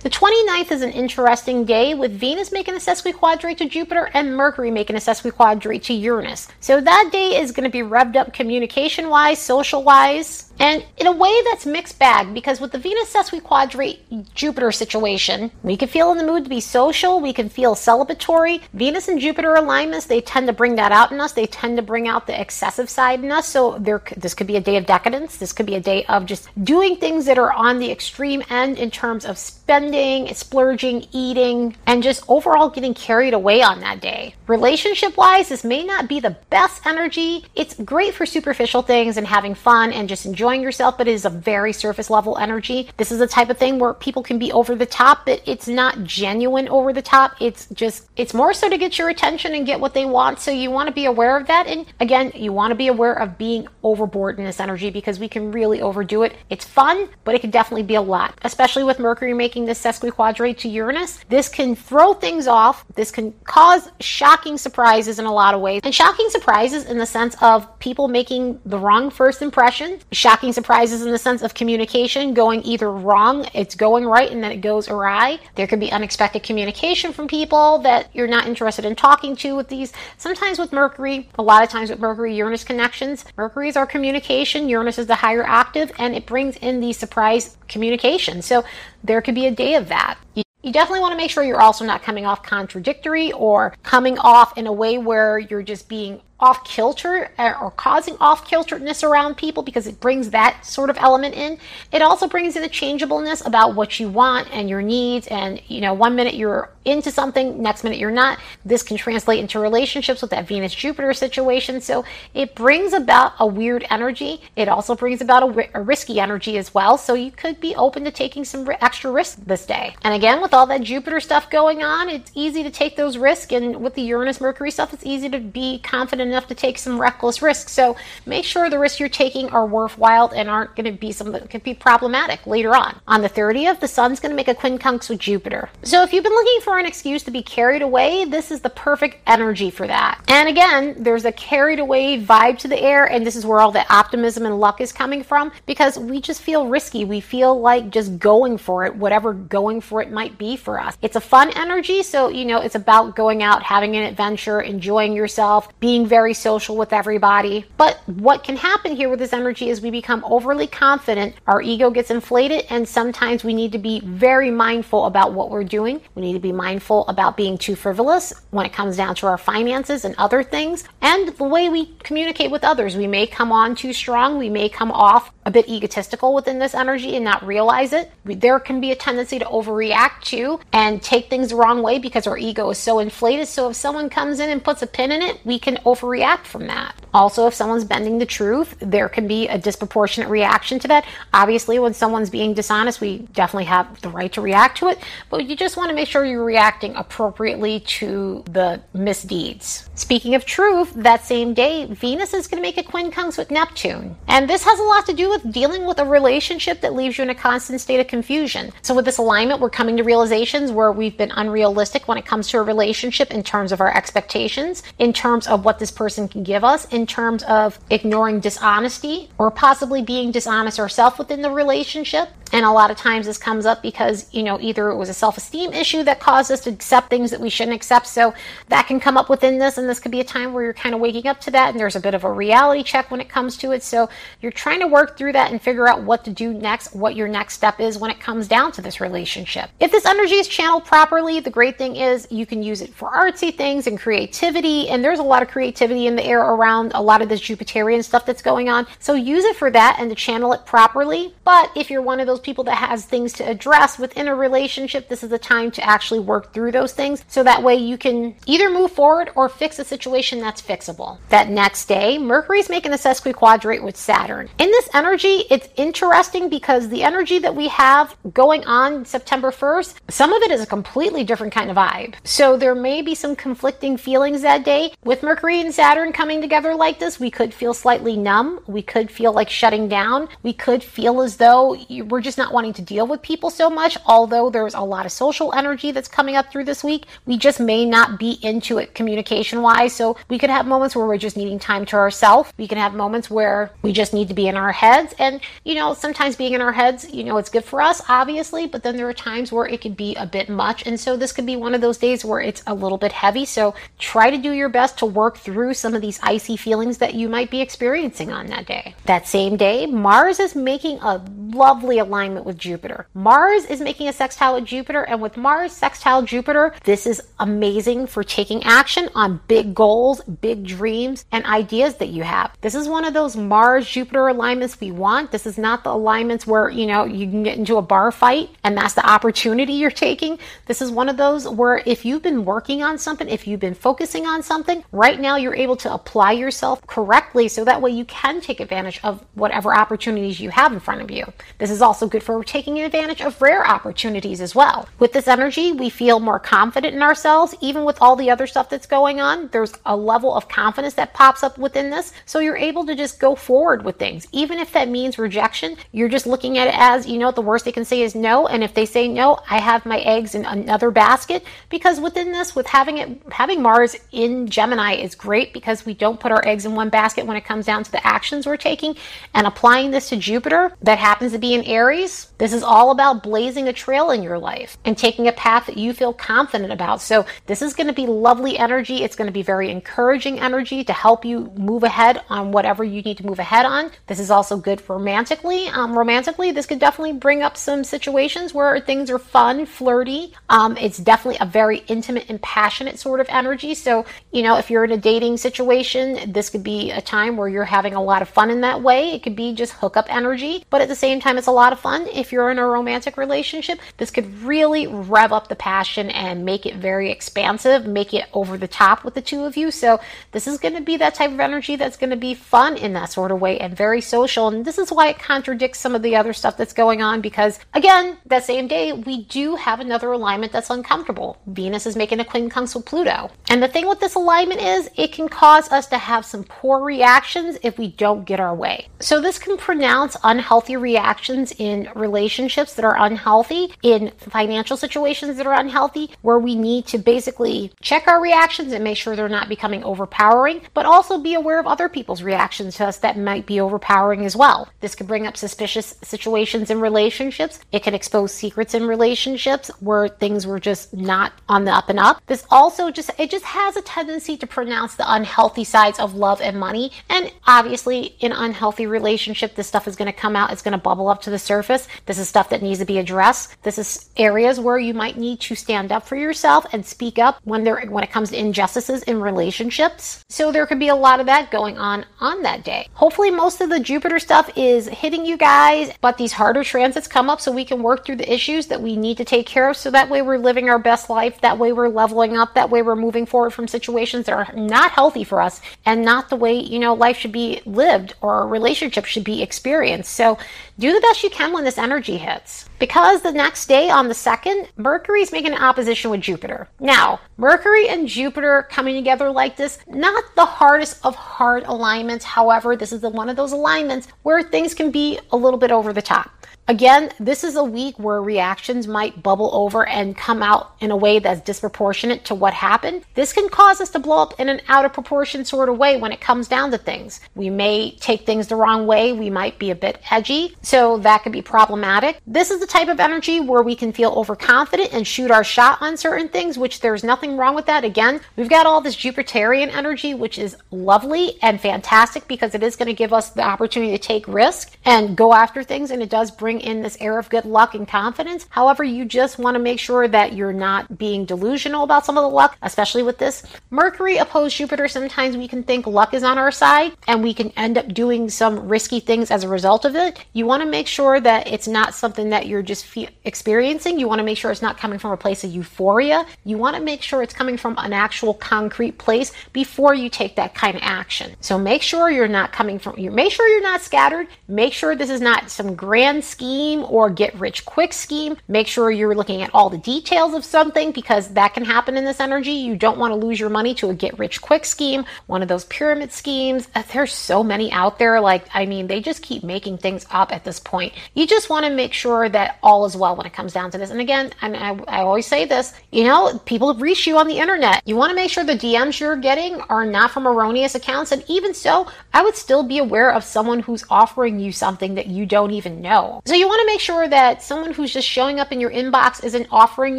The 0.00 0.10
29th 0.10 0.70
is 0.70 0.82
an 0.82 0.92
interesting 0.92 1.64
day 1.64 1.94
with 1.94 2.12
Venus 2.12 2.52
making 2.52 2.74
a 2.74 2.78
sesquiquadrate 2.78 3.56
to 3.56 3.68
Jupiter 3.68 4.08
and 4.14 4.36
Mercury 4.36 4.70
making 4.70 4.94
a 4.94 5.00
sesquiquadrate 5.00 5.82
to 5.84 5.92
Uranus. 5.92 6.46
So 6.60 6.80
that 6.80 7.08
day 7.10 7.40
is 7.40 7.50
going 7.50 7.64
to 7.64 7.70
be 7.70 7.82
revved 7.82 8.14
up 8.14 8.32
communication 8.32 9.08
wise, 9.08 9.40
social 9.40 9.82
wise, 9.82 10.47
and 10.58 10.84
in 10.96 11.06
a 11.06 11.12
way 11.12 11.34
that's 11.44 11.66
mixed 11.66 11.98
bag 11.98 12.34
because 12.34 12.60
with 12.60 12.72
the 12.72 12.78
Venus 12.78 13.12
sesquiquadrate 13.12 14.34
Jupiter 14.34 14.72
situation, 14.72 15.50
we 15.62 15.76
can 15.76 15.88
feel 15.88 16.10
in 16.12 16.18
the 16.18 16.24
mood 16.24 16.44
to 16.44 16.50
be 16.50 16.60
social, 16.60 17.20
we 17.20 17.32
can 17.32 17.48
feel 17.48 17.74
celebratory. 17.74 18.60
Venus 18.74 19.08
and 19.08 19.20
Jupiter 19.20 19.54
alignments, 19.54 20.06
they 20.06 20.20
tend 20.20 20.46
to 20.46 20.52
bring 20.52 20.76
that 20.76 20.92
out 20.92 21.12
in 21.12 21.20
us. 21.20 21.32
They 21.32 21.46
tend 21.46 21.76
to 21.76 21.82
bring 21.82 22.08
out 22.08 22.26
the 22.26 22.40
excessive 22.40 22.90
side 22.90 23.22
in 23.22 23.30
us. 23.30 23.48
So 23.48 23.78
there 23.78 24.02
this 24.16 24.34
could 24.34 24.46
be 24.46 24.56
a 24.56 24.60
day 24.60 24.76
of 24.76 24.86
decadence. 24.86 25.36
This 25.36 25.52
could 25.52 25.66
be 25.66 25.76
a 25.76 25.80
day 25.80 26.04
of 26.06 26.26
just 26.26 26.48
doing 26.64 26.96
things 26.96 27.26
that 27.26 27.38
are 27.38 27.52
on 27.52 27.78
the 27.78 27.90
extreme 27.90 28.42
end 28.50 28.78
in 28.78 28.90
terms 28.90 29.24
of 29.24 29.38
spending, 29.38 30.32
splurging, 30.34 31.06
eating, 31.12 31.76
and 31.86 32.02
just 32.02 32.24
overall 32.28 32.70
getting 32.70 32.94
carried 32.94 33.34
away 33.34 33.62
on 33.62 33.80
that 33.80 34.00
day. 34.00 34.34
Relationship 34.46 35.16
wise, 35.16 35.48
this 35.48 35.64
may 35.64 35.84
not 35.84 36.08
be 36.08 36.20
the 36.20 36.36
best 36.50 36.86
energy. 36.86 37.44
It's 37.54 37.74
great 37.74 38.14
for 38.14 38.26
superficial 38.26 38.82
things 38.82 39.16
and 39.16 39.26
having 39.26 39.54
fun 39.54 39.92
and 39.92 40.08
just 40.08 40.26
enjoying 40.26 40.47
enjoying 40.48 40.62
yourself, 40.62 40.96
but 40.96 41.06
it 41.06 41.12
is 41.12 41.24
a 41.24 41.30
very 41.30 41.72
surface 41.72 42.08
level 42.08 42.38
energy. 42.38 42.88
This 42.96 43.12
is 43.12 43.18
the 43.18 43.26
type 43.26 43.50
of 43.50 43.58
thing 43.58 43.78
where 43.78 43.92
people 43.92 44.22
can 44.22 44.38
be 44.38 44.50
over 44.52 44.74
the 44.74 44.86
top, 44.86 45.26
but 45.26 45.42
it's 45.44 45.68
not 45.68 46.04
genuine 46.04 46.68
over 46.68 46.92
the 46.92 47.02
top. 47.02 47.36
It's 47.40 47.66
just, 47.74 48.08
it's 48.16 48.32
more 48.32 48.54
so 48.54 48.70
to 48.70 48.78
get 48.78 48.98
your 48.98 49.10
attention 49.10 49.54
and 49.54 49.66
get 49.66 49.78
what 49.78 49.92
they 49.92 50.06
want. 50.06 50.40
So 50.40 50.50
you 50.50 50.70
want 50.70 50.88
to 50.88 50.94
be 50.94 51.04
aware 51.04 51.36
of 51.36 51.46
that. 51.48 51.66
And 51.66 51.84
again, 52.00 52.32
you 52.34 52.52
want 52.52 52.70
to 52.70 52.74
be 52.74 52.88
aware 52.88 53.12
of 53.12 53.36
being 53.36 53.68
overboard 53.82 54.38
in 54.38 54.44
this 54.44 54.60
energy 54.60 54.90
because 54.90 55.18
we 55.18 55.28
can 55.28 55.52
really 55.52 55.82
overdo 55.82 56.22
it. 56.22 56.34
It's 56.48 56.64
fun, 56.64 57.08
but 57.24 57.34
it 57.34 57.40
can 57.40 57.50
definitely 57.50 57.82
be 57.82 57.96
a 57.96 58.02
lot, 58.02 58.38
especially 58.42 58.84
with 58.84 58.98
Mercury 58.98 59.34
making 59.34 59.66
this 59.66 59.82
sesquiquadrate 59.82 60.56
to 60.58 60.68
Uranus. 60.68 61.20
This 61.28 61.48
can 61.48 61.76
throw 61.76 62.14
things 62.14 62.46
off. 62.46 62.86
This 62.94 63.10
can 63.10 63.34
cause 63.44 63.90
shocking 64.00 64.56
surprises 64.56 65.18
in 65.18 65.26
a 65.26 65.32
lot 65.32 65.54
of 65.54 65.60
ways. 65.60 65.82
And 65.84 65.94
shocking 65.94 66.30
surprises 66.30 66.86
in 66.86 66.96
the 66.96 67.06
sense 67.06 67.36
of 67.42 67.78
people 67.80 68.08
making 68.08 68.60
the 68.64 68.78
wrong 68.78 69.10
first 69.10 69.42
impression, 69.42 69.98
shocking 70.12 70.37
shocking 70.38 70.52
surprises 70.52 71.02
in 71.02 71.10
the 71.10 71.18
sense 71.18 71.42
of 71.42 71.52
communication 71.52 72.32
going 72.32 72.62
either 72.62 72.92
wrong, 72.92 73.44
it's 73.54 73.74
going 73.74 74.06
right, 74.06 74.30
and 74.30 74.40
then 74.40 74.52
it 74.52 74.60
goes 74.60 74.88
awry. 74.88 75.36
There 75.56 75.66
could 75.66 75.80
be 75.80 75.90
unexpected 75.90 76.44
communication 76.44 77.12
from 77.12 77.26
people 77.26 77.78
that 77.78 78.08
you're 78.14 78.28
not 78.28 78.46
interested 78.46 78.84
in 78.84 78.94
talking 78.94 79.34
to 79.36 79.56
with 79.56 79.66
these. 79.68 79.92
Sometimes 80.16 80.60
with 80.60 80.72
Mercury, 80.72 81.28
a 81.40 81.42
lot 81.42 81.64
of 81.64 81.70
times 81.70 81.90
with 81.90 81.98
Mercury 81.98 82.36
Uranus 82.36 82.62
connections, 82.62 83.24
Mercury 83.36 83.68
is 83.68 83.76
our 83.76 83.86
communication, 83.86 84.68
Uranus 84.68 84.98
is 84.98 85.08
the 85.08 85.16
higher 85.16 85.44
octave, 85.44 85.90
and 85.98 86.14
it 86.14 86.24
brings 86.24 86.56
in 86.58 86.78
the 86.78 86.92
surprise 86.92 87.56
communication. 87.66 88.40
So 88.40 88.64
there 89.02 89.20
could 89.20 89.34
be 89.34 89.46
a 89.46 89.50
day 89.50 89.74
of 89.74 89.88
that. 89.88 90.18
You 90.34 90.44
you 90.60 90.72
definitely 90.72 91.00
want 91.00 91.12
to 91.12 91.16
make 91.16 91.30
sure 91.30 91.44
you're 91.44 91.60
also 91.60 91.84
not 91.84 92.02
coming 92.02 92.26
off 92.26 92.42
contradictory 92.42 93.30
or 93.32 93.76
coming 93.84 94.18
off 94.18 94.58
in 94.58 94.66
a 94.66 94.72
way 94.72 94.98
where 94.98 95.38
you're 95.38 95.62
just 95.62 95.88
being 95.88 96.20
off 96.40 96.62
kilter 96.64 97.30
uh, 97.38 97.54
or 97.60 97.70
causing 97.72 98.16
off 98.20 98.46
kilterness 98.46 99.02
around 99.02 99.36
people 99.36 99.62
because 99.62 99.86
it 99.86 99.98
brings 99.98 100.30
that 100.30 100.64
sort 100.64 100.88
of 100.88 100.96
element 100.98 101.34
in. 101.34 101.58
It 101.90 102.00
also 102.00 102.28
brings 102.28 102.54
in 102.54 102.62
the 102.62 102.68
changeableness 102.68 103.44
about 103.44 103.74
what 103.74 103.98
you 103.98 104.08
want 104.08 104.48
and 104.52 104.68
your 104.68 104.82
needs. 104.82 105.26
And, 105.28 105.60
you 105.66 105.80
know, 105.80 105.94
one 105.94 106.14
minute 106.14 106.34
you're 106.34 106.70
into 106.84 107.10
something, 107.10 107.60
next 107.60 107.82
minute 107.82 107.98
you're 107.98 108.10
not. 108.10 108.38
This 108.64 108.82
can 108.82 108.96
translate 108.96 109.40
into 109.40 109.58
relationships 109.58 110.22
with 110.22 110.30
that 110.30 110.46
Venus 110.46 110.74
Jupiter 110.74 111.12
situation. 111.12 111.80
So 111.80 112.04
it 112.34 112.54
brings 112.54 112.92
about 112.92 113.32
a 113.40 113.46
weird 113.46 113.84
energy. 113.90 114.40
It 114.54 114.68
also 114.68 114.94
brings 114.94 115.20
about 115.20 115.42
a, 115.42 115.78
a 115.78 115.82
risky 115.82 116.20
energy 116.20 116.56
as 116.56 116.72
well. 116.72 116.96
So 116.96 117.14
you 117.14 117.32
could 117.32 117.60
be 117.60 117.74
open 117.74 118.04
to 118.04 118.12
taking 118.12 118.44
some 118.44 118.68
extra 118.80 119.10
risk 119.10 119.38
this 119.44 119.66
day. 119.66 119.96
And 120.02 120.14
again, 120.14 120.40
with 120.40 120.54
all 120.54 120.66
that 120.66 120.82
Jupiter 120.82 121.18
stuff 121.18 121.50
going 121.50 121.82
on, 121.82 122.08
it's 122.08 122.30
easy 122.34 122.62
to 122.62 122.70
take 122.70 122.96
those 122.96 123.18
risks. 123.18 123.52
And 123.52 123.82
with 123.82 123.94
the 123.94 124.02
Uranus 124.02 124.40
Mercury 124.40 124.70
stuff, 124.70 124.94
it's 124.94 125.04
easy 125.04 125.28
to 125.30 125.40
be 125.40 125.80
confident 125.80 126.27
enough 126.28 126.46
to 126.48 126.54
take 126.54 126.78
some 126.78 127.00
reckless 127.00 127.42
risks. 127.42 127.72
So 127.72 127.96
make 128.26 128.44
sure 128.44 128.70
the 128.70 128.78
risks 128.78 129.00
you're 129.00 129.08
taking 129.08 129.48
are 129.50 129.66
worthwhile 129.66 130.28
and 130.28 130.48
aren't 130.48 130.76
going 130.76 130.86
to 130.86 130.92
be 130.92 131.12
something 131.12 131.32
that 131.32 131.50
could 131.50 131.62
be 131.62 131.74
problematic 131.74 132.46
later 132.46 132.74
on. 132.74 132.98
On 133.06 133.22
the 133.22 133.28
30th, 133.28 133.80
the 133.80 133.88
Sun's 133.88 134.20
going 134.20 134.30
to 134.30 134.36
make 134.36 134.48
a 134.48 134.54
quincunx 134.54 135.08
with 135.08 135.18
Jupiter. 135.18 135.68
So 135.82 136.02
if 136.02 136.12
you've 136.12 136.24
been 136.24 136.32
looking 136.32 136.60
for 136.62 136.78
an 136.78 136.86
excuse 136.86 137.22
to 137.24 137.30
be 137.30 137.42
carried 137.42 137.82
away, 137.82 138.24
this 138.24 138.50
is 138.50 138.60
the 138.60 138.70
perfect 138.70 139.18
energy 139.26 139.70
for 139.70 139.86
that. 139.86 140.22
And 140.28 140.48
again, 140.48 140.96
there's 140.98 141.24
a 141.24 141.32
carried 141.32 141.78
away 141.78 142.20
vibe 142.20 142.58
to 142.58 142.68
the 142.68 142.78
air, 142.78 143.04
and 143.04 143.26
this 143.26 143.36
is 143.36 143.46
where 143.46 143.60
all 143.60 143.70
the 143.70 143.90
optimism 143.92 144.44
and 144.46 144.58
luck 144.60 144.80
is 144.80 144.92
coming 144.92 145.22
from 145.22 145.52
because 145.66 145.98
we 145.98 146.20
just 146.20 146.42
feel 146.42 146.66
risky. 146.66 147.04
We 147.04 147.20
feel 147.20 147.58
like 147.60 147.90
just 147.90 148.18
going 148.18 148.58
for 148.58 148.84
it, 148.84 148.94
whatever 148.96 149.32
going 149.32 149.80
for 149.80 150.02
it 150.02 150.10
might 150.10 150.38
be 150.38 150.56
for 150.56 150.80
us. 150.80 150.96
It's 151.02 151.16
a 151.16 151.20
fun 151.20 151.50
energy, 151.56 152.02
so 152.02 152.28
you 152.28 152.44
know, 152.44 152.60
it's 152.60 152.74
about 152.74 153.16
going 153.16 153.42
out, 153.42 153.62
having 153.62 153.96
an 153.96 154.04
adventure, 154.04 154.60
enjoying 154.60 155.14
yourself, 155.14 155.68
being 155.80 156.06
very 156.06 156.17
social 156.34 156.76
with 156.76 156.92
everybody. 156.92 157.64
But 157.76 158.00
what 158.06 158.42
can 158.44 158.56
happen 158.56 158.94
here 158.96 159.08
with 159.08 159.18
this 159.18 159.32
energy 159.32 159.70
is 159.70 159.80
we 159.80 159.90
become 159.90 160.24
overly 160.24 160.66
confident, 160.66 161.34
our 161.46 161.62
ego 161.62 161.90
gets 161.90 162.10
inflated, 162.10 162.66
and 162.70 162.88
sometimes 162.88 163.44
we 163.44 163.54
need 163.54 163.72
to 163.72 163.78
be 163.78 164.00
very 164.00 164.50
mindful 164.50 165.06
about 165.06 165.32
what 165.32 165.50
we're 165.50 165.64
doing. 165.64 166.00
We 166.14 166.22
need 166.22 166.32
to 166.34 166.40
be 166.40 166.52
mindful 166.52 167.06
about 167.08 167.36
being 167.36 167.56
too 167.56 167.76
frivolous 167.76 168.32
when 168.50 168.66
it 168.66 168.72
comes 168.72 168.96
down 168.96 169.14
to 169.16 169.26
our 169.26 169.38
finances 169.38 170.04
and 170.04 170.14
other 170.18 170.42
things, 170.42 170.84
and 171.00 171.28
the 171.28 171.44
way 171.44 171.68
we 171.68 171.94
communicate 172.02 172.50
with 172.50 172.64
others. 172.64 172.96
We 172.96 173.06
may 173.06 173.26
come 173.26 173.52
on 173.52 173.74
too 173.74 173.92
strong, 173.92 174.38
we 174.38 174.48
may 174.48 174.68
come 174.68 174.90
off 174.90 175.32
a 175.46 175.50
bit 175.50 175.68
egotistical 175.68 176.34
within 176.34 176.58
this 176.58 176.74
energy 176.74 177.16
and 177.16 177.24
not 177.24 177.46
realize 177.46 177.92
it. 177.92 178.10
There 178.24 178.60
can 178.60 178.80
be 178.80 178.92
a 178.92 178.96
tendency 178.96 179.38
to 179.38 179.44
overreact 179.46 180.22
to 180.24 180.60
and 180.72 181.02
take 181.02 181.30
things 181.30 181.50
the 181.50 181.56
wrong 181.56 181.82
way 181.82 181.98
because 181.98 182.26
our 182.26 182.36
ego 182.36 182.68
is 182.70 182.78
so 182.78 182.98
inflated. 182.98 183.48
So 183.48 183.70
if 183.70 183.76
someone 183.76 184.10
comes 184.10 184.40
in 184.40 184.50
and 184.50 184.62
puts 184.62 184.82
a 184.82 184.86
pin 184.86 185.10
in 185.10 185.22
it, 185.22 185.40
we 185.44 185.58
can 185.58 185.78
overreact 186.08 186.44
from 186.46 186.66
that. 186.66 186.97
Also, 187.14 187.46
if 187.46 187.54
someone's 187.54 187.84
bending 187.84 188.18
the 188.18 188.26
truth, 188.26 188.76
there 188.80 189.08
can 189.08 189.26
be 189.26 189.48
a 189.48 189.58
disproportionate 189.58 190.28
reaction 190.28 190.78
to 190.78 190.88
that. 190.88 191.04
Obviously, 191.32 191.78
when 191.78 191.94
someone's 191.94 192.30
being 192.30 192.54
dishonest, 192.54 193.00
we 193.00 193.18
definitely 193.32 193.64
have 193.64 194.00
the 194.00 194.08
right 194.08 194.32
to 194.32 194.40
react 194.40 194.78
to 194.78 194.88
it, 194.88 194.98
but 195.30 195.46
you 195.46 195.56
just 195.56 195.76
want 195.76 195.88
to 195.88 195.94
make 195.94 196.08
sure 196.08 196.24
you're 196.24 196.44
reacting 196.44 196.94
appropriately 196.96 197.80
to 197.80 198.44
the 198.50 198.80
misdeeds. 198.92 199.88
Speaking 199.94 200.34
of 200.34 200.44
truth, 200.44 200.92
that 200.94 201.24
same 201.24 201.54
day, 201.54 201.86
Venus 201.86 202.34
is 202.34 202.46
going 202.46 202.62
to 202.62 202.66
make 202.66 202.78
a 202.78 202.82
quincunx 202.82 203.38
with 203.38 203.50
Neptune. 203.50 204.16
And 204.28 204.48
this 204.48 204.64
has 204.64 204.78
a 204.78 204.82
lot 204.82 205.06
to 205.06 205.12
do 205.12 205.28
with 205.28 205.52
dealing 205.52 205.86
with 205.86 205.98
a 205.98 206.04
relationship 206.04 206.80
that 206.80 206.94
leaves 206.94 207.18
you 207.18 207.24
in 207.24 207.30
a 207.30 207.34
constant 207.34 207.80
state 207.80 208.00
of 208.00 208.06
confusion. 208.06 208.72
So, 208.82 208.94
with 208.94 209.04
this 209.04 209.18
alignment, 209.18 209.60
we're 209.60 209.70
coming 209.70 209.96
to 209.96 210.02
realizations 210.02 210.70
where 210.72 210.92
we've 210.92 211.16
been 211.16 211.32
unrealistic 211.32 212.08
when 212.08 212.18
it 212.18 212.26
comes 212.26 212.48
to 212.48 212.58
a 212.58 212.62
relationship 212.62 213.30
in 213.30 213.42
terms 213.42 213.72
of 213.72 213.80
our 213.80 213.94
expectations, 213.94 214.82
in 214.98 215.12
terms 215.12 215.46
of 215.46 215.64
what 215.64 215.78
this 215.78 215.90
person 215.90 216.28
can 216.28 216.42
give 216.42 216.64
us, 216.64 216.86
in 216.98 217.06
terms 217.06 217.44
of 217.44 217.78
ignoring 217.90 218.40
dishonesty 218.40 219.30
or 219.38 219.52
possibly 219.52 220.02
being 220.02 220.32
dishonest 220.32 220.80
ourselves 220.80 221.16
within 221.16 221.42
the 221.42 221.50
relationship. 221.50 222.28
And 222.52 222.64
a 222.64 222.70
lot 222.70 222.90
of 222.90 222.96
times 222.96 223.26
this 223.26 223.38
comes 223.38 223.66
up 223.66 223.82
because, 223.82 224.32
you 224.32 224.42
know, 224.42 224.60
either 224.60 224.90
it 224.90 224.96
was 224.96 225.08
a 225.08 225.14
self 225.14 225.36
esteem 225.36 225.72
issue 225.72 226.02
that 226.04 226.20
caused 226.20 226.50
us 226.50 226.60
to 226.60 226.70
accept 226.70 227.10
things 227.10 227.30
that 227.30 227.40
we 227.40 227.50
shouldn't 227.50 227.74
accept. 227.74 228.06
So 228.06 228.34
that 228.68 228.86
can 228.86 229.00
come 229.00 229.16
up 229.16 229.28
within 229.28 229.58
this. 229.58 229.78
And 229.78 229.88
this 229.88 230.00
could 230.00 230.12
be 230.12 230.20
a 230.20 230.24
time 230.24 230.52
where 230.52 230.64
you're 230.64 230.72
kind 230.72 230.94
of 230.94 231.00
waking 231.00 231.26
up 231.26 231.40
to 231.42 231.50
that 231.52 231.70
and 231.70 231.80
there's 231.80 231.96
a 231.96 232.00
bit 232.00 232.14
of 232.14 232.24
a 232.24 232.32
reality 232.32 232.82
check 232.82 233.10
when 233.10 233.20
it 233.20 233.28
comes 233.28 233.56
to 233.58 233.72
it. 233.72 233.82
So 233.82 234.08
you're 234.40 234.52
trying 234.52 234.80
to 234.80 234.86
work 234.86 235.16
through 235.16 235.32
that 235.32 235.50
and 235.50 235.60
figure 235.60 235.88
out 235.88 236.02
what 236.02 236.24
to 236.24 236.30
do 236.30 236.52
next, 236.52 236.94
what 236.94 237.16
your 237.16 237.28
next 237.28 237.54
step 237.54 237.80
is 237.80 237.98
when 237.98 238.10
it 238.10 238.20
comes 238.20 238.48
down 238.48 238.72
to 238.72 238.82
this 238.82 239.00
relationship. 239.00 239.70
If 239.80 239.92
this 239.92 240.06
energy 240.06 240.34
is 240.34 240.48
channeled 240.48 240.84
properly, 240.84 241.40
the 241.40 241.50
great 241.50 241.78
thing 241.78 241.96
is 241.96 242.26
you 242.30 242.46
can 242.46 242.62
use 242.62 242.80
it 242.80 242.92
for 242.94 243.10
artsy 243.10 243.54
things 243.54 243.86
and 243.86 243.98
creativity. 243.98 244.88
And 244.88 245.04
there's 245.04 245.18
a 245.18 245.24
lot 245.24 245.42
of 245.42 245.48
creativity 245.48 246.06
in 246.06 246.16
the 246.16 246.24
air 246.24 246.40
around 246.42 246.92
a 246.94 247.02
lot 247.02 247.22
of 247.22 247.28
this 247.28 247.40
Jupiterian 247.40 248.02
stuff 248.02 248.26
that's 248.26 248.42
going 248.42 248.68
on. 248.68 248.86
So 248.98 249.14
use 249.14 249.44
it 249.44 249.56
for 249.56 249.70
that 249.70 249.96
and 249.98 250.10
to 250.10 250.16
channel 250.16 250.52
it 250.52 250.64
properly. 250.66 251.34
But 251.44 251.70
if 251.74 251.90
you're 251.90 252.02
one 252.02 252.20
of 252.20 252.26
those 252.26 252.37
those 252.38 252.44
people 252.44 252.64
that 252.64 252.76
has 252.76 253.04
things 253.04 253.32
to 253.34 253.44
address 253.44 253.98
within 253.98 254.28
a 254.28 254.34
relationship, 254.34 255.08
this 255.08 255.24
is 255.24 255.30
the 255.30 255.38
time 255.38 255.70
to 255.72 255.82
actually 255.84 256.20
work 256.20 256.52
through 256.52 256.70
those 256.70 256.92
things. 256.92 257.24
So 257.28 257.42
that 257.42 257.62
way 257.62 257.74
you 257.74 257.98
can 257.98 258.36
either 258.46 258.70
move 258.70 258.92
forward 258.92 259.30
or 259.34 259.48
fix 259.48 259.78
a 259.78 259.84
situation 259.84 260.40
that's 260.40 260.62
fixable. 260.62 261.18
That 261.30 261.50
next 261.50 261.86
day, 261.86 262.16
Mercury's 262.18 262.68
making 262.68 262.92
a 262.92 262.96
sesquiquadrate 262.96 263.82
with 263.82 263.96
Saturn. 263.96 264.48
In 264.58 264.70
this 264.70 264.88
energy, 264.94 265.44
it's 265.50 265.68
interesting 265.76 266.48
because 266.48 266.88
the 266.88 267.02
energy 267.02 267.38
that 267.40 267.56
we 267.56 267.68
have 267.68 268.14
going 268.32 268.64
on 268.66 269.04
September 269.04 269.50
1st, 269.50 269.94
some 270.08 270.32
of 270.32 270.42
it 270.42 270.52
is 270.52 270.60
a 270.60 270.66
completely 270.66 271.24
different 271.24 271.52
kind 271.52 271.70
of 271.70 271.76
vibe. 271.76 272.14
So 272.22 272.56
there 272.56 272.74
may 272.74 273.02
be 273.02 273.14
some 273.14 273.34
conflicting 273.34 273.96
feelings 273.96 274.42
that 274.42 274.64
day. 274.64 274.92
With 275.04 275.22
Mercury 275.22 275.60
and 275.60 275.74
Saturn 275.74 276.12
coming 276.12 276.40
together 276.40 276.74
like 276.74 277.00
this, 277.00 277.18
we 277.18 277.30
could 277.30 277.52
feel 277.52 277.74
slightly 277.74 278.16
numb. 278.16 278.60
We 278.66 278.82
could 278.82 279.10
feel 279.10 279.32
like 279.32 279.50
shutting 279.50 279.88
down. 279.88 280.28
We 280.42 280.52
could 280.52 280.84
feel 280.84 281.20
as 281.20 281.36
though 281.38 281.76
we're 282.06 282.20
just 282.20 282.27
not 282.36 282.52
wanting 282.52 282.72
to 282.74 282.82
deal 282.82 283.06
with 283.06 283.22
people 283.22 283.48
so 283.48 283.70
much, 283.70 283.96
although 284.04 284.50
there's 284.50 284.74
a 284.74 284.80
lot 284.80 285.06
of 285.06 285.12
social 285.12 285.54
energy 285.54 285.92
that's 285.92 286.08
coming 286.08 286.36
up 286.36 286.50
through 286.50 286.64
this 286.64 286.84
week. 286.84 287.06
We 287.24 287.38
just 287.38 287.60
may 287.60 287.84
not 287.84 288.18
be 288.18 288.32
into 288.42 288.78
it 288.78 288.94
communication 288.94 289.62
wise. 289.62 289.94
So 289.94 290.16
we 290.28 290.38
could 290.38 290.50
have 290.50 290.66
moments 290.66 290.94
where 290.94 291.06
we're 291.06 291.16
just 291.16 291.36
needing 291.36 291.58
time 291.58 291.86
to 291.86 291.96
ourselves. 291.96 292.52
We 292.58 292.68
can 292.68 292.78
have 292.78 292.92
moments 292.92 293.30
where 293.30 293.70
we 293.82 293.92
just 293.92 294.12
need 294.12 294.28
to 294.28 294.34
be 294.34 294.48
in 294.48 294.56
our 294.56 294.72
heads. 294.72 295.14
And, 295.18 295.40
you 295.64 295.74
know, 295.74 295.94
sometimes 295.94 296.36
being 296.36 296.52
in 296.52 296.60
our 296.60 296.72
heads, 296.72 297.10
you 297.10 297.24
know, 297.24 297.38
it's 297.38 297.48
good 297.48 297.64
for 297.64 297.80
us, 297.80 298.02
obviously, 298.08 298.66
but 298.66 298.82
then 298.82 298.96
there 298.96 299.08
are 299.08 299.14
times 299.14 299.52
where 299.52 299.66
it 299.66 299.80
could 299.80 299.96
be 299.96 300.14
a 300.16 300.26
bit 300.26 300.48
much. 300.48 300.86
And 300.86 300.98
so 300.98 301.16
this 301.16 301.32
could 301.32 301.46
be 301.46 301.56
one 301.56 301.74
of 301.74 301.80
those 301.80 301.98
days 301.98 302.24
where 302.24 302.40
it's 302.40 302.62
a 302.66 302.74
little 302.74 302.98
bit 302.98 303.12
heavy. 303.12 303.44
So 303.44 303.74
try 303.98 304.30
to 304.30 304.38
do 304.38 304.52
your 304.52 304.68
best 304.68 304.98
to 304.98 305.06
work 305.06 305.38
through 305.38 305.74
some 305.74 305.94
of 305.94 306.02
these 306.02 306.18
icy 306.22 306.56
feelings 306.56 306.98
that 306.98 307.14
you 307.14 307.28
might 307.28 307.50
be 307.50 307.60
experiencing 307.60 308.32
on 308.32 308.46
that 308.48 308.66
day. 308.66 308.94
That 309.04 309.26
same 309.26 309.56
day, 309.56 309.86
Mars 309.86 310.40
is 310.40 310.54
making 310.54 310.98
a 310.98 311.22
lovely 311.50 311.98
alignment 311.98 312.17
alignment 312.18 312.44
with 312.44 312.58
Jupiter. 312.58 313.06
Mars 313.14 313.64
is 313.66 313.80
making 313.80 314.08
a 314.08 314.12
sextile 314.12 314.54
with 314.54 314.64
Jupiter, 314.64 315.02
and 315.04 315.22
with 315.22 315.36
Mars 315.36 315.72
sextile 315.72 316.22
Jupiter, 316.22 316.74
this 316.82 317.06
is 317.06 317.22
amazing 317.38 318.08
for 318.08 318.24
taking 318.24 318.62
action 318.64 319.08
on 319.14 319.40
big 319.46 319.72
goals, 319.74 320.20
big 320.22 320.66
dreams, 320.66 321.24
and 321.30 321.44
ideas 321.46 321.94
that 321.96 322.08
you 322.08 322.24
have. 322.24 322.52
This 322.60 322.74
is 322.74 322.88
one 322.88 323.04
of 323.04 323.14
those 323.14 323.36
Mars 323.36 323.88
Jupiter 323.88 324.26
alignments 324.26 324.80
we 324.80 324.90
want. 324.90 325.30
This 325.30 325.46
is 325.46 325.58
not 325.58 325.84
the 325.84 325.90
alignments 325.90 326.46
where, 326.46 326.68
you 326.68 326.86
know, 326.86 327.04
you 327.04 327.28
can 327.28 327.44
get 327.44 327.56
into 327.56 327.76
a 327.76 327.82
bar 327.82 328.10
fight 328.10 328.50
and 328.64 328.76
that's 328.76 328.94
the 328.94 329.08
opportunity 329.08 329.74
you're 329.74 329.90
taking. 329.90 330.38
This 330.66 330.82
is 330.82 330.90
one 330.90 331.08
of 331.08 331.16
those 331.16 331.48
where 331.48 331.82
if 331.86 332.04
you've 332.04 332.22
been 332.22 332.44
working 332.44 332.82
on 332.82 332.98
something, 332.98 333.28
if 333.28 333.46
you've 333.46 333.60
been 333.60 333.74
focusing 333.74 334.26
on 334.26 334.42
something, 334.42 334.82
right 334.90 335.20
now 335.20 335.36
you're 335.36 335.54
able 335.54 335.76
to 335.76 335.92
apply 335.92 336.32
yourself 336.32 336.84
correctly 336.86 337.46
so 337.46 337.64
that 337.64 337.80
way 337.80 337.90
you 337.90 338.04
can 338.06 338.40
take 338.40 338.58
advantage 338.58 339.00
of 339.04 339.24
whatever 339.34 339.76
opportunities 339.76 340.40
you 340.40 340.50
have 340.50 340.72
in 340.72 340.80
front 340.80 341.00
of 341.00 341.10
you. 341.10 341.24
This 341.58 341.70
is 341.70 341.80
also 341.80 342.07
good 342.08 342.22
for 342.22 342.42
taking 342.44 342.80
advantage 342.80 343.20
of 343.20 343.40
rare 343.40 343.66
opportunities 343.66 344.40
as 344.40 344.54
well. 344.54 344.88
With 344.98 345.12
this 345.12 345.28
energy, 345.28 345.72
we 345.72 345.90
feel 345.90 346.20
more 346.20 346.38
confident 346.38 346.94
in 346.94 347.02
ourselves, 347.02 347.54
even 347.60 347.84
with 347.84 347.98
all 348.00 348.16
the 348.16 348.30
other 348.30 348.46
stuff 348.46 348.70
that's 348.70 348.86
going 348.86 349.20
on. 349.20 349.48
There's 349.48 349.74
a 349.86 349.96
level 349.96 350.34
of 350.34 350.48
confidence 350.48 350.94
that 350.94 351.14
pops 351.14 351.42
up 351.42 351.58
within 351.58 351.90
this. 351.90 352.12
So 352.26 352.38
you're 352.38 352.56
able 352.56 352.86
to 352.86 352.94
just 352.94 353.20
go 353.20 353.34
forward 353.34 353.84
with 353.84 353.96
things. 353.96 354.26
Even 354.32 354.58
if 354.58 354.72
that 354.72 354.88
means 354.88 355.18
rejection, 355.18 355.76
you're 355.92 356.08
just 356.08 356.26
looking 356.26 356.58
at 356.58 356.68
it 356.68 356.74
as, 356.76 357.06
you 357.06 357.18
know, 357.18 357.30
the 357.30 357.42
worst 357.42 357.64
they 357.64 357.72
can 357.72 357.84
say 357.84 358.02
is 358.02 358.14
no. 358.14 358.46
And 358.46 358.64
if 358.64 358.74
they 358.74 358.86
say 358.86 359.08
no, 359.08 359.38
I 359.50 359.58
have 359.58 359.86
my 359.86 359.98
eggs 360.00 360.34
in 360.34 360.44
another 360.44 360.90
basket. 360.90 361.44
Because 361.68 362.00
within 362.00 362.32
this, 362.32 362.54
with 362.54 362.66
having 362.66 362.98
it, 362.98 363.22
having 363.30 363.62
Mars 363.62 363.96
in 364.12 364.46
Gemini 364.46 364.94
is 364.94 365.14
great 365.14 365.52
because 365.52 365.84
we 365.84 365.94
don't 365.94 366.20
put 366.20 366.32
our 366.32 366.46
eggs 366.46 366.64
in 366.64 366.74
one 366.74 366.88
basket 366.88 367.26
when 367.26 367.36
it 367.36 367.44
comes 367.44 367.66
down 367.66 367.84
to 367.84 367.92
the 367.92 368.06
actions 368.06 368.46
we're 368.46 368.56
taking. 368.56 368.96
And 369.34 369.46
applying 369.46 369.90
this 369.90 370.08
to 370.10 370.16
Jupiter, 370.16 370.72
that 370.82 370.98
happens 370.98 371.32
to 371.32 371.38
be 371.38 371.54
in 371.54 371.64
Aries, 371.64 371.97
this 372.38 372.52
is 372.52 372.62
all 372.62 372.90
about 372.90 373.22
blazing 373.22 373.66
a 373.66 373.72
trail 373.72 374.10
in 374.10 374.22
your 374.22 374.38
life 374.38 374.78
and 374.84 374.96
taking 374.96 375.26
a 375.26 375.32
path 375.32 375.66
that 375.66 375.76
you 375.76 375.92
feel 375.92 376.12
confident 376.12 376.72
about. 376.72 377.00
So 377.00 377.26
this 377.46 377.62
is 377.62 377.74
going 377.74 377.88
to 377.88 377.92
be 377.92 378.06
lovely 378.06 378.56
energy. 378.56 379.02
It's 379.02 379.16
going 379.16 379.26
to 379.26 379.32
be 379.32 379.42
very 379.42 379.70
encouraging 379.70 380.38
energy 380.38 380.84
to 380.84 380.92
help 380.92 381.24
you 381.24 381.52
move 381.56 381.82
ahead 381.82 382.22
on 382.28 382.52
whatever 382.52 382.84
you 382.84 383.02
need 383.02 383.18
to 383.18 383.26
move 383.26 383.40
ahead 383.40 383.66
on. 383.66 383.90
This 384.06 384.20
is 384.20 384.30
also 384.30 384.56
good 384.56 384.82
romantically. 384.88 385.66
Um, 385.68 385.98
romantically, 385.98 386.52
this 386.52 386.66
could 386.66 386.78
definitely 386.78 387.14
bring 387.14 387.42
up 387.42 387.56
some 387.56 387.82
situations 387.82 388.54
where 388.54 388.78
things 388.80 389.10
are 389.10 389.18
fun, 389.18 389.66
flirty. 389.66 390.34
Um, 390.48 390.76
it's 390.76 390.98
definitely 390.98 391.38
a 391.40 391.46
very 391.46 391.78
intimate 391.88 392.26
and 392.28 392.40
passionate 392.40 392.98
sort 392.98 393.20
of 393.20 393.26
energy. 393.28 393.74
So, 393.74 394.04
you 394.32 394.42
know, 394.42 394.56
if 394.56 394.70
you're 394.70 394.84
in 394.84 394.92
a 394.92 394.96
dating 394.96 395.38
situation, 395.38 396.32
this 396.32 396.50
could 396.50 396.62
be 396.62 396.92
a 396.92 397.00
time 397.00 397.36
where 397.36 397.48
you're 397.48 397.64
having 397.64 397.94
a 397.94 398.02
lot 398.02 398.22
of 398.22 398.28
fun 398.28 398.50
in 398.50 398.60
that 398.60 398.82
way. 398.82 399.10
It 399.10 399.22
could 399.22 399.36
be 399.36 399.54
just 399.54 399.72
hookup 399.72 400.06
energy, 400.08 400.64
but 400.70 400.80
at 400.80 400.88
the 400.88 400.94
same 400.94 401.20
time, 401.20 401.38
it's 401.38 401.48
a 401.48 401.52
lot 401.52 401.72
of 401.72 401.80
fun. 401.80 401.87
If 401.94 402.32
you're 402.32 402.50
in 402.50 402.58
a 402.58 402.66
romantic 402.66 403.16
relationship, 403.16 403.80
this 403.96 404.10
could 404.10 404.42
really 404.42 404.86
rev 404.86 405.32
up 405.32 405.48
the 405.48 405.56
passion 405.56 406.10
and 406.10 406.44
make 406.44 406.66
it 406.66 406.76
very 406.76 407.10
expansive, 407.10 407.86
make 407.86 408.14
it 408.14 408.26
over 408.32 408.56
the 408.56 408.68
top 408.68 409.04
with 409.04 409.14
the 409.14 409.22
two 409.22 409.44
of 409.44 409.56
you. 409.56 409.70
So, 409.70 410.00
this 410.32 410.46
is 410.46 410.58
going 410.58 410.74
to 410.74 410.80
be 410.80 410.96
that 410.98 411.14
type 411.14 411.30
of 411.30 411.40
energy 411.40 411.76
that's 411.76 411.96
going 411.96 412.10
to 412.10 412.16
be 412.16 412.34
fun 412.34 412.76
in 412.76 412.92
that 412.92 413.12
sort 413.12 413.32
of 413.32 413.40
way 413.40 413.58
and 413.58 413.76
very 413.76 414.00
social. 414.00 414.48
And 414.48 414.64
this 414.64 414.78
is 414.78 414.92
why 414.92 415.08
it 415.08 415.18
contradicts 415.18 415.80
some 415.80 415.94
of 415.94 416.02
the 416.02 416.16
other 416.16 416.32
stuff 416.32 416.56
that's 416.56 416.72
going 416.72 417.02
on 417.02 417.20
because, 417.20 417.58
again, 417.74 418.18
that 418.26 418.44
same 418.44 418.68
day, 418.68 418.92
we 418.92 419.24
do 419.24 419.56
have 419.56 419.80
another 419.80 420.12
alignment 420.12 420.52
that's 420.52 420.70
uncomfortable. 420.70 421.38
Venus 421.46 421.86
is 421.86 421.96
making 421.96 422.20
a 422.20 422.24
quincunx 422.24 422.74
with 422.74 422.84
Pluto. 422.84 423.30
And 423.50 423.62
the 423.62 423.68
thing 423.68 423.88
with 423.88 424.00
this 424.00 424.14
alignment 424.14 424.60
is 424.60 424.90
it 424.96 425.12
can 425.12 425.28
cause 425.28 425.70
us 425.70 425.86
to 425.88 425.98
have 425.98 426.24
some 426.24 426.44
poor 426.44 426.82
reactions 426.82 427.58
if 427.62 427.78
we 427.78 427.88
don't 427.88 428.24
get 428.24 428.40
our 428.40 428.54
way. 428.54 428.88
So, 429.00 429.20
this 429.20 429.38
can 429.38 429.56
pronounce 429.56 430.16
unhealthy 430.22 430.76
reactions 430.76 431.52
in 431.58 431.77
relationships 431.94 432.74
that 432.74 432.84
are 432.84 432.96
unhealthy, 432.98 433.72
in 433.82 434.10
financial 434.18 434.76
situations 434.76 435.36
that 435.36 435.46
are 435.46 435.58
unhealthy, 435.58 436.10
where 436.22 436.38
we 436.38 436.54
need 436.54 436.86
to 436.86 436.98
basically 436.98 437.72
check 437.80 438.06
our 438.06 438.20
reactions 438.20 438.72
and 438.72 438.82
make 438.82 438.96
sure 438.96 439.14
they're 439.14 439.28
not 439.28 439.48
becoming 439.48 439.84
overpowering, 439.84 440.60
but 440.74 440.86
also 440.86 441.18
be 441.18 441.34
aware 441.34 441.58
of 441.58 441.66
other 441.66 441.88
people's 441.88 442.22
reactions 442.22 442.76
to 442.76 442.86
us 442.86 442.98
that 442.98 443.18
might 443.18 443.46
be 443.46 443.60
overpowering 443.60 444.24
as 444.24 444.34
well. 444.34 444.68
This 444.80 444.94
could 444.94 445.06
bring 445.06 445.26
up 445.26 445.36
suspicious 445.36 445.96
situations 446.02 446.70
in 446.70 446.80
relationships. 446.80 447.60
It 447.72 447.82
can 447.82 447.94
expose 447.94 448.32
secrets 448.32 448.74
in 448.74 448.86
relationships 448.86 449.70
where 449.80 450.08
things 450.08 450.46
were 450.46 450.60
just 450.60 450.94
not 450.94 451.32
on 451.48 451.64
the 451.64 451.72
up 451.72 451.88
and 451.88 451.98
up. 451.98 452.22
This 452.26 452.44
also 452.50 452.90
just 452.90 453.10
it 453.18 453.30
just 453.30 453.44
has 453.44 453.76
a 453.76 453.82
tendency 453.82 454.36
to 454.36 454.46
pronounce 454.46 454.94
the 454.94 455.12
unhealthy 455.12 455.64
sides 455.64 455.98
of 455.98 456.14
love 456.14 456.40
and 456.40 456.58
money. 456.58 456.92
And 457.08 457.32
obviously 457.46 458.16
in 458.20 458.32
unhealthy 458.32 458.86
relationship 458.86 459.54
this 459.54 459.66
stuff 459.66 459.88
is 459.88 459.96
going 459.96 460.12
to 460.12 460.18
come 460.18 460.36
out, 460.36 460.52
it's 460.52 460.62
going 460.62 460.72
to 460.72 460.78
bubble 460.78 461.08
up 461.08 461.22
to 461.22 461.30
the 461.30 461.38
surface. 461.38 461.57
This 461.62 462.18
is 462.18 462.28
stuff 462.28 462.50
that 462.50 462.62
needs 462.62 462.78
to 462.80 462.84
be 462.84 462.98
addressed. 462.98 463.62
This 463.62 463.78
is 463.78 464.10
areas 464.16 464.60
where 464.60 464.78
you 464.78 464.94
might 464.94 465.16
need 465.16 465.40
to 465.40 465.54
stand 465.54 465.92
up 465.92 466.06
for 466.06 466.16
yourself 466.16 466.66
and 466.72 466.84
speak 466.84 467.18
up 467.18 467.40
when 467.44 467.64
there 467.64 467.86
when 467.88 468.04
it 468.04 468.10
comes 468.10 468.30
to 468.30 468.38
injustices 468.38 469.02
in 469.04 469.20
relationships. 469.20 470.24
So 470.28 470.52
there 470.52 470.66
could 470.66 470.78
be 470.78 470.88
a 470.88 470.94
lot 470.94 471.20
of 471.20 471.26
that 471.26 471.50
going 471.50 471.78
on 471.78 472.04
on 472.20 472.42
that 472.42 472.64
day. 472.64 472.88
Hopefully 472.94 473.30
most 473.30 473.60
of 473.60 473.70
the 473.70 473.80
Jupiter 473.80 474.18
stuff 474.18 474.50
is 474.56 474.88
hitting 474.88 475.24
you 475.24 475.36
guys, 475.36 475.92
but 476.00 476.16
these 476.18 476.32
harder 476.32 476.64
transits 476.64 477.06
come 477.06 477.30
up 477.30 477.40
so 477.40 477.52
we 477.52 477.64
can 477.64 477.82
work 477.82 478.04
through 478.04 478.16
the 478.16 478.32
issues 478.32 478.66
that 478.66 478.82
we 478.82 478.96
need 478.96 479.16
to 479.16 479.24
take 479.24 479.46
care 479.46 479.68
of 479.68 479.76
so 479.76 479.90
that 479.90 480.10
way 480.10 480.22
we're 480.22 480.38
living 480.38 480.68
our 480.68 480.78
best 480.78 481.10
life, 481.10 481.40
that 481.40 481.58
way 481.58 481.72
we're 481.72 481.88
leveling 481.88 482.36
up, 482.36 482.54
that 482.54 482.70
way 482.70 482.82
we're 482.82 482.96
moving 482.96 483.26
forward 483.26 483.50
from 483.50 483.68
situations 483.68 484.26
that 484.26 484.32
are 484.32 484.52
not 484.54 484.90
healthy 484.90 485.24
for 485.24 485.40
us 485.40 485.60
and 485.86 486.04
not 486.04 486.28
the 486.28 486.36
way, 486.36 486.58
you 486.58 486.78
know, 486.78 486.94
life 486.94 487.18
should 487.18 487.32
be 487.32 487.60
lived 487.66 488.14
or 488.20 488.42
a 488.42 488.46
relationship 488.46 489.04
should 489.04 489.24
be 489.24 489.42
experienced. 489.42 490.12
So 490.12 490.38
do 490.78 490.92
the 490.92 491.00
best 491.00 491.24
you 491.24 491.30
can 491.30 491.52
when 491.52 491.64
this 491.64 491.76
energy 491.76 492.16
hits. 492.16 492.68
Because 492.78 493.22
the 493.22 493.32
next 493.32 493.66
day 493.66 493.90
on 493.90 494.06
the 494.06 494.14
2nd, 494.14 494.68
Mercury 494.76 495.22
is 495.22 495.32
making 495.32 495.52
an 495.52 495.62
opposition 495.62 496.10
with 496.10 496.20
Jupiter. 496.20 496.68
Now, 496.78 497.20
Mercury 497.36 497.88
and 497.88 498.06
Jupiter 498.06 498.66
coming 498.70 498.94
together 498.94 499.28
like 499.30 499.56
this, 499.56 499.78
not 499.88 500.22
the 500.36 500.46
hardest 500.46 501.04
of 501.04 501.16
hard 501.16 501.64
alignments. 501.64 502.24
However, 502.24 502.76
this 502.76 502.92
is 502.92 503.00
the 503.00 503.08
one 503.08 503.28
of 503.28 503.34
those 503.34 503.50
alignments 503.50 504.06
where 504.22 504.42
things 504.42 504.72
can 504.72 504.92
be 504.92 505.18
a 505.32 505.36
little 505.36 505.58
bit 505.58 505.72
over 505.72 505.92
the 505.92 506.02
top. 506.02 506.30
Again, 506.70 507.10
this 507.18 507.44
is 507.44 507.56
a 507.56 507.64
week 507.64 507.98
where 507.98 508.20
reactions 508.20 508.86
might 508.86 509.22
bubble 509.22 509.48
over 509.54 509.88
and 509.88 510.14
come 510.14 510.42
out 510.42 510.74
in 510.80 510.90
a 510.90 510.96
way 510.98 511.18
that's 511.18 511.40
disproportionate 511.40 512.26
to 512.26 512.34
what 512.34 512.52
happened. 512.52 513.06
This 513.14 513.32
can 513.32 513.48
cause 513.48 513.80
us 513.80 513.88
to 513.90 513.98
blow 513.98 514.20
up 514.20 514.38
in 514.38 514.50
an 514.50 514.60
out 514.68 514.84
of 514.84 514.92
proportion 514.92 515.46
sort 515.46 515.70
of 515.70 515.78
way 515.78 515.96
when 515.96 516.12
it 516.12 516.20
comes 516.20 516.46
down 516.46 516.70
to 516.72 516.76
things. 516.76 517.20
We 517.34 517.48
may 517.48 517.92
take 517.92 518.26
things 518.26 518.48
the 518.48 518.56
wrong 518.56 518.86
way, 518.86 519.14
we 519.14 519.30
might 519.30 519.58
be 519.58 519.70
a 519.70 519.74
bit 519.74 520.02
edgy, 520.10 520.58
so 520.60 520.98
that 520.98 521.22
could 521.22 521.32
be 521.32 521.40
problematic. 521.40 522.20
This 522.26 522.50
is 522.50 522.60
the 522.60 522.66
type 522.66 522.88
of 522.88 523.00
energy 523.00 523.40
where 523.40 523.62
we 523.62 523.74
can 523.74 523.90
feel 523.90 524.10
overconfident 524.10 524.92
and 524.92 525.06
shoot 525.06 525.30
our 525.30 525.44
shot 525.44 525.80
on 525.80 525.96
certain 525.96 526.28
things, 526.28 526.58
which 526.58 526.80
there's 526.80 527.02
nothing 527.02 527.38
wrong 527.38 527.54
with 527.54 527.64
that. 527.64 527.82
Again, 527.82 528.20
we've 528.36 528.50
got 528.50 528.66
all 528.66 528.82
this 528.82 528.94
Jupiterian 528.94 529.74
energy, 529.74 530.12
which 530.12 530.38
is 530.38 530.54
lovely 530.70 531.38
and 531.40 531.58
fantastic 531.58 532.28
because 532.28 532.54
it 532.54 532.62
is 532.62 532.76
going 532.76 532.88
to 532.88 532.92
give 532.92 533.14
us 533.14 533.30
the 533.30 533.42
opportunity 533.42 533.92
to 533.92 533.98
take 533.98 534.28
risk 534.28 534.76
and 534.84 535.16
go 535.16 535.32
after 535.32 535.62
things, 535.62 535.90
and 535.90 536.02
it 536.02 536.10
does 536.10 536.30
bring 536.30 536.57
in 536.60 536.82
this 536.82 536.96
air 537.00 537.18
of 537.18 537.28
good 537.28 537.44
luck 537.44 537.74
and 537.74 537.86
confidence. 537.86 538.46
However, 538.50 538.84
you 538.84 539.04
just 539.04 539.38
want 539.38 539.54
to 539.54 539.58
make 539.58 539.78
sure 539.78 540.08
that 540.08 540.32
you're 540.32 540.52
not 540.52 540.98
being 540.98 541.24
delusional 541.24 541.84
about 541.84 542.04
some 542.06 542.16
of 542.18 542.22
the 542.22 542.28
luck, 542.28 542.56
especially 542.62 543.02
with 543.02 543.18
this. 543.18 543.42
Mercury 543.70 544.18
opposed 544.18 544.56
Jupiter, 544.56 544.88
sometimes 544.88 545.36
we 545.36 545.48
can 545.48 545.62
think 545.62 545.86
luck 545.86 546.14
is 546.14 546.22
on 546.22 546.38
our 546.38 546.50
side 546.50 546.92
and 547.06 547.22
we 547.22 547.34
can 547.34 547.50
end 547.56 547.78
up 547.78 547.92
doing 547.94 548.28
some 548.30 548.68
risky 548.68 549.00
things 549.00 549.30
as 549.30 549.44
a 549.44 549.48
result 549.48 549.84
of 549.84 549.94
it. 549.94 550.24
You 550.32 550.46
want 550.46 550.62
to 550.62 550.68
make 550.68 550.86
sure 550.86 551.20
that 551.20 551.46
it's 551.46 551.68
not 551.68 551.94
something 551.94 552.30
that 552.30 552.46
you're 552.46 552.62
just 552.62 552.86
fe- 552.86 553.10
experiencing. 553.24 553.98
You 553.98 554.08
want 554.08 554.18
to 554.18 554.24
make 554.24 554.38
sure 554.38 554.50
it's 554.50 554.62
not 554.62 554.78
coming 554.78 554.98
from 554.98 555.12
a 555.12 555.16
place 555.16 555.44
of 555.44 555.50
euphoria. 555.50 556.26
You 556.44 556.58
want 556.58 556.76
to 556.76 556.82
make 556.82 557.02
sure 557.02 557.22
it's 557.22 557.34
coming 557.34 557.56
from 557.56 557.76
an 557.78 557.92
actual 557.92 558.34
concrete 558.34 558.98
place 558.98 559.32
before 559.52 559.94
you 559.94 560.08
take 560.08 560.36
that 560.36 560.54
kind 560.54 560.76
of 560.76 560.82
action. 560.84 561.36
So 561.40 561.58
make 561.58 561.82
sure 561.82 562.10
you're 562.10 562.28
not 562.28 562.52
coming 562.52 562.78
from 562.78 562.98
you 562.98 563.10
make 563.10 563.32
sure 563.32 563.48
you're 563.48 563.62
not 563.62 563.82
scattered. 563.82 564.28
Make 564.48 564.72
sure 564.72 564.94
this 564.94 565.10
is 565.10 565.20
not 565.20 565.50
some 565.50 565.74
grand 565.74 566.24
scheme 566.24 566.47
scheme 566.48 566.82
or 566.88 567.10
get 567.10 567.38
rich 567.38 567.66
quick 567.66 567.92
scheme. 567.92 568.34
Make 568.48 568.66
sure 568.66 568.90
you're 568.90 569.14
looking 569.14 569.42
at 569.42 569.50
all 569.52 569.68
the 569.68 569.76
details 569.76 570.32
of 570.32 570.46
something 570.46 570.92
because 570.92 571.28
that 571.34 571.52
can 571.52 571.62
happen 571.62 571.94
in 571.98 572.06
this 572.06 572.20
energy. 572.20 572.52
You 572.52 572.74
don't 572.74 572.98
want 572.98 573.12
to 573.12 573.16
lose 573.16 573.38
your 573.38 573.50
money 573.50 573.74
to 573.74 573.90
a 573.90 573.94
get 573.94 574.18
rich 574.18 574.40
quick 574.40 574.64
scheme, 574.64 575.04
one 575.26 575.42
of 575.42 575.48
those 575.48 575.66
pyramid 575.66 576.10
schemes. 576.10 576.66
Uh, 576.74 576.82
there's 576.90 577.12
so 577.12 577.44
many 577.44 577.70
out 577.70 577.98
there. 577.98 578.18
Like, 578.18 578.46
I 578.54 578.64
mean, 578.64 578.86
they 578.86 579.00
just 579.00 579.22
keep 579.22 579.44
making 579.44 579.76
things 579.78 580.06
up 580.10 580.32
at 580.32 580.44
this 580.44 580.58
point. 580.58 580.94
You 581.14 581.26
just 581.26 581.50
want 581.50 581.66
to 581.66 581.70
make 581.70 581.92
sure 581.92 582.30
that 582.30 582.58
all 582.62 582.86
is 582.86 582.96
well 582.96 583.14
when 583.14 583.26
it 583.26 583.34
comes 583.34 583.52
down 583.52 583.70
to 583.72 583.78
this. 583.78 583.90
And 583.90 584.00
again, 584.00 584.32
I, 584.40 584.50
I, 584.50 584.70
I 584.88 585.00
always 585.02 585.26
say 585.26 585.44
this, 585.44 585.74
you 585.92 586.04
know, 586.04 586.38
people 586.46 586.72
reach 586.74 587.06
you 587.06 587.18
on 587.18 587.28
the 587.28 587.38
internet. 587.38 587.82
You 587.84 587.96
want 587.96 588.08
to 588.10 588.16
make 588.16 588.30
sure 588.30 588.42
the 588.42 588.54
DMs 588.54 589.00
you're 589.00 589.16
getting 589.16 589.60
are 589.68 589.84
not 589.84 590.12
from 590.12 590.26
erroneous 590.26 590.74
accounts. 590.74 591.12
And 591.12 591.22
even 591.28 591.52
so, 591.52 591.88
I 592.14 592.22
would 592.22 592.36
still 592.36 592.62
be 592.62 592.78
aware 592.78 593.12
of 593.12 593.22
someone 593.22 593.60
who's 593.60 593.84
offering 593.90 594.40
you 594.40 594.50
something 594.50 594.94
that 594.94 595.08
you 595.08 595.26
don't 595.26 595.50
even 595.50 595.82
know. 595.82 596.22
So 596.24 596.37
you 596.38 596.48
want 596.48 596.60
to 596.60 596.66
make 596.66 596.80
sure 596.80 597.08
that 597.08 597.42
someone 597.42 597.72
who's 597.72 597.92
just 597.92 598.08
showing 598.08 598.38
up 598.38 598.52
in 598.52 598.60
your 598.60 598.70
inbox 598.70 599.24
isn't 599.24 599.46
offering 599.50 599.98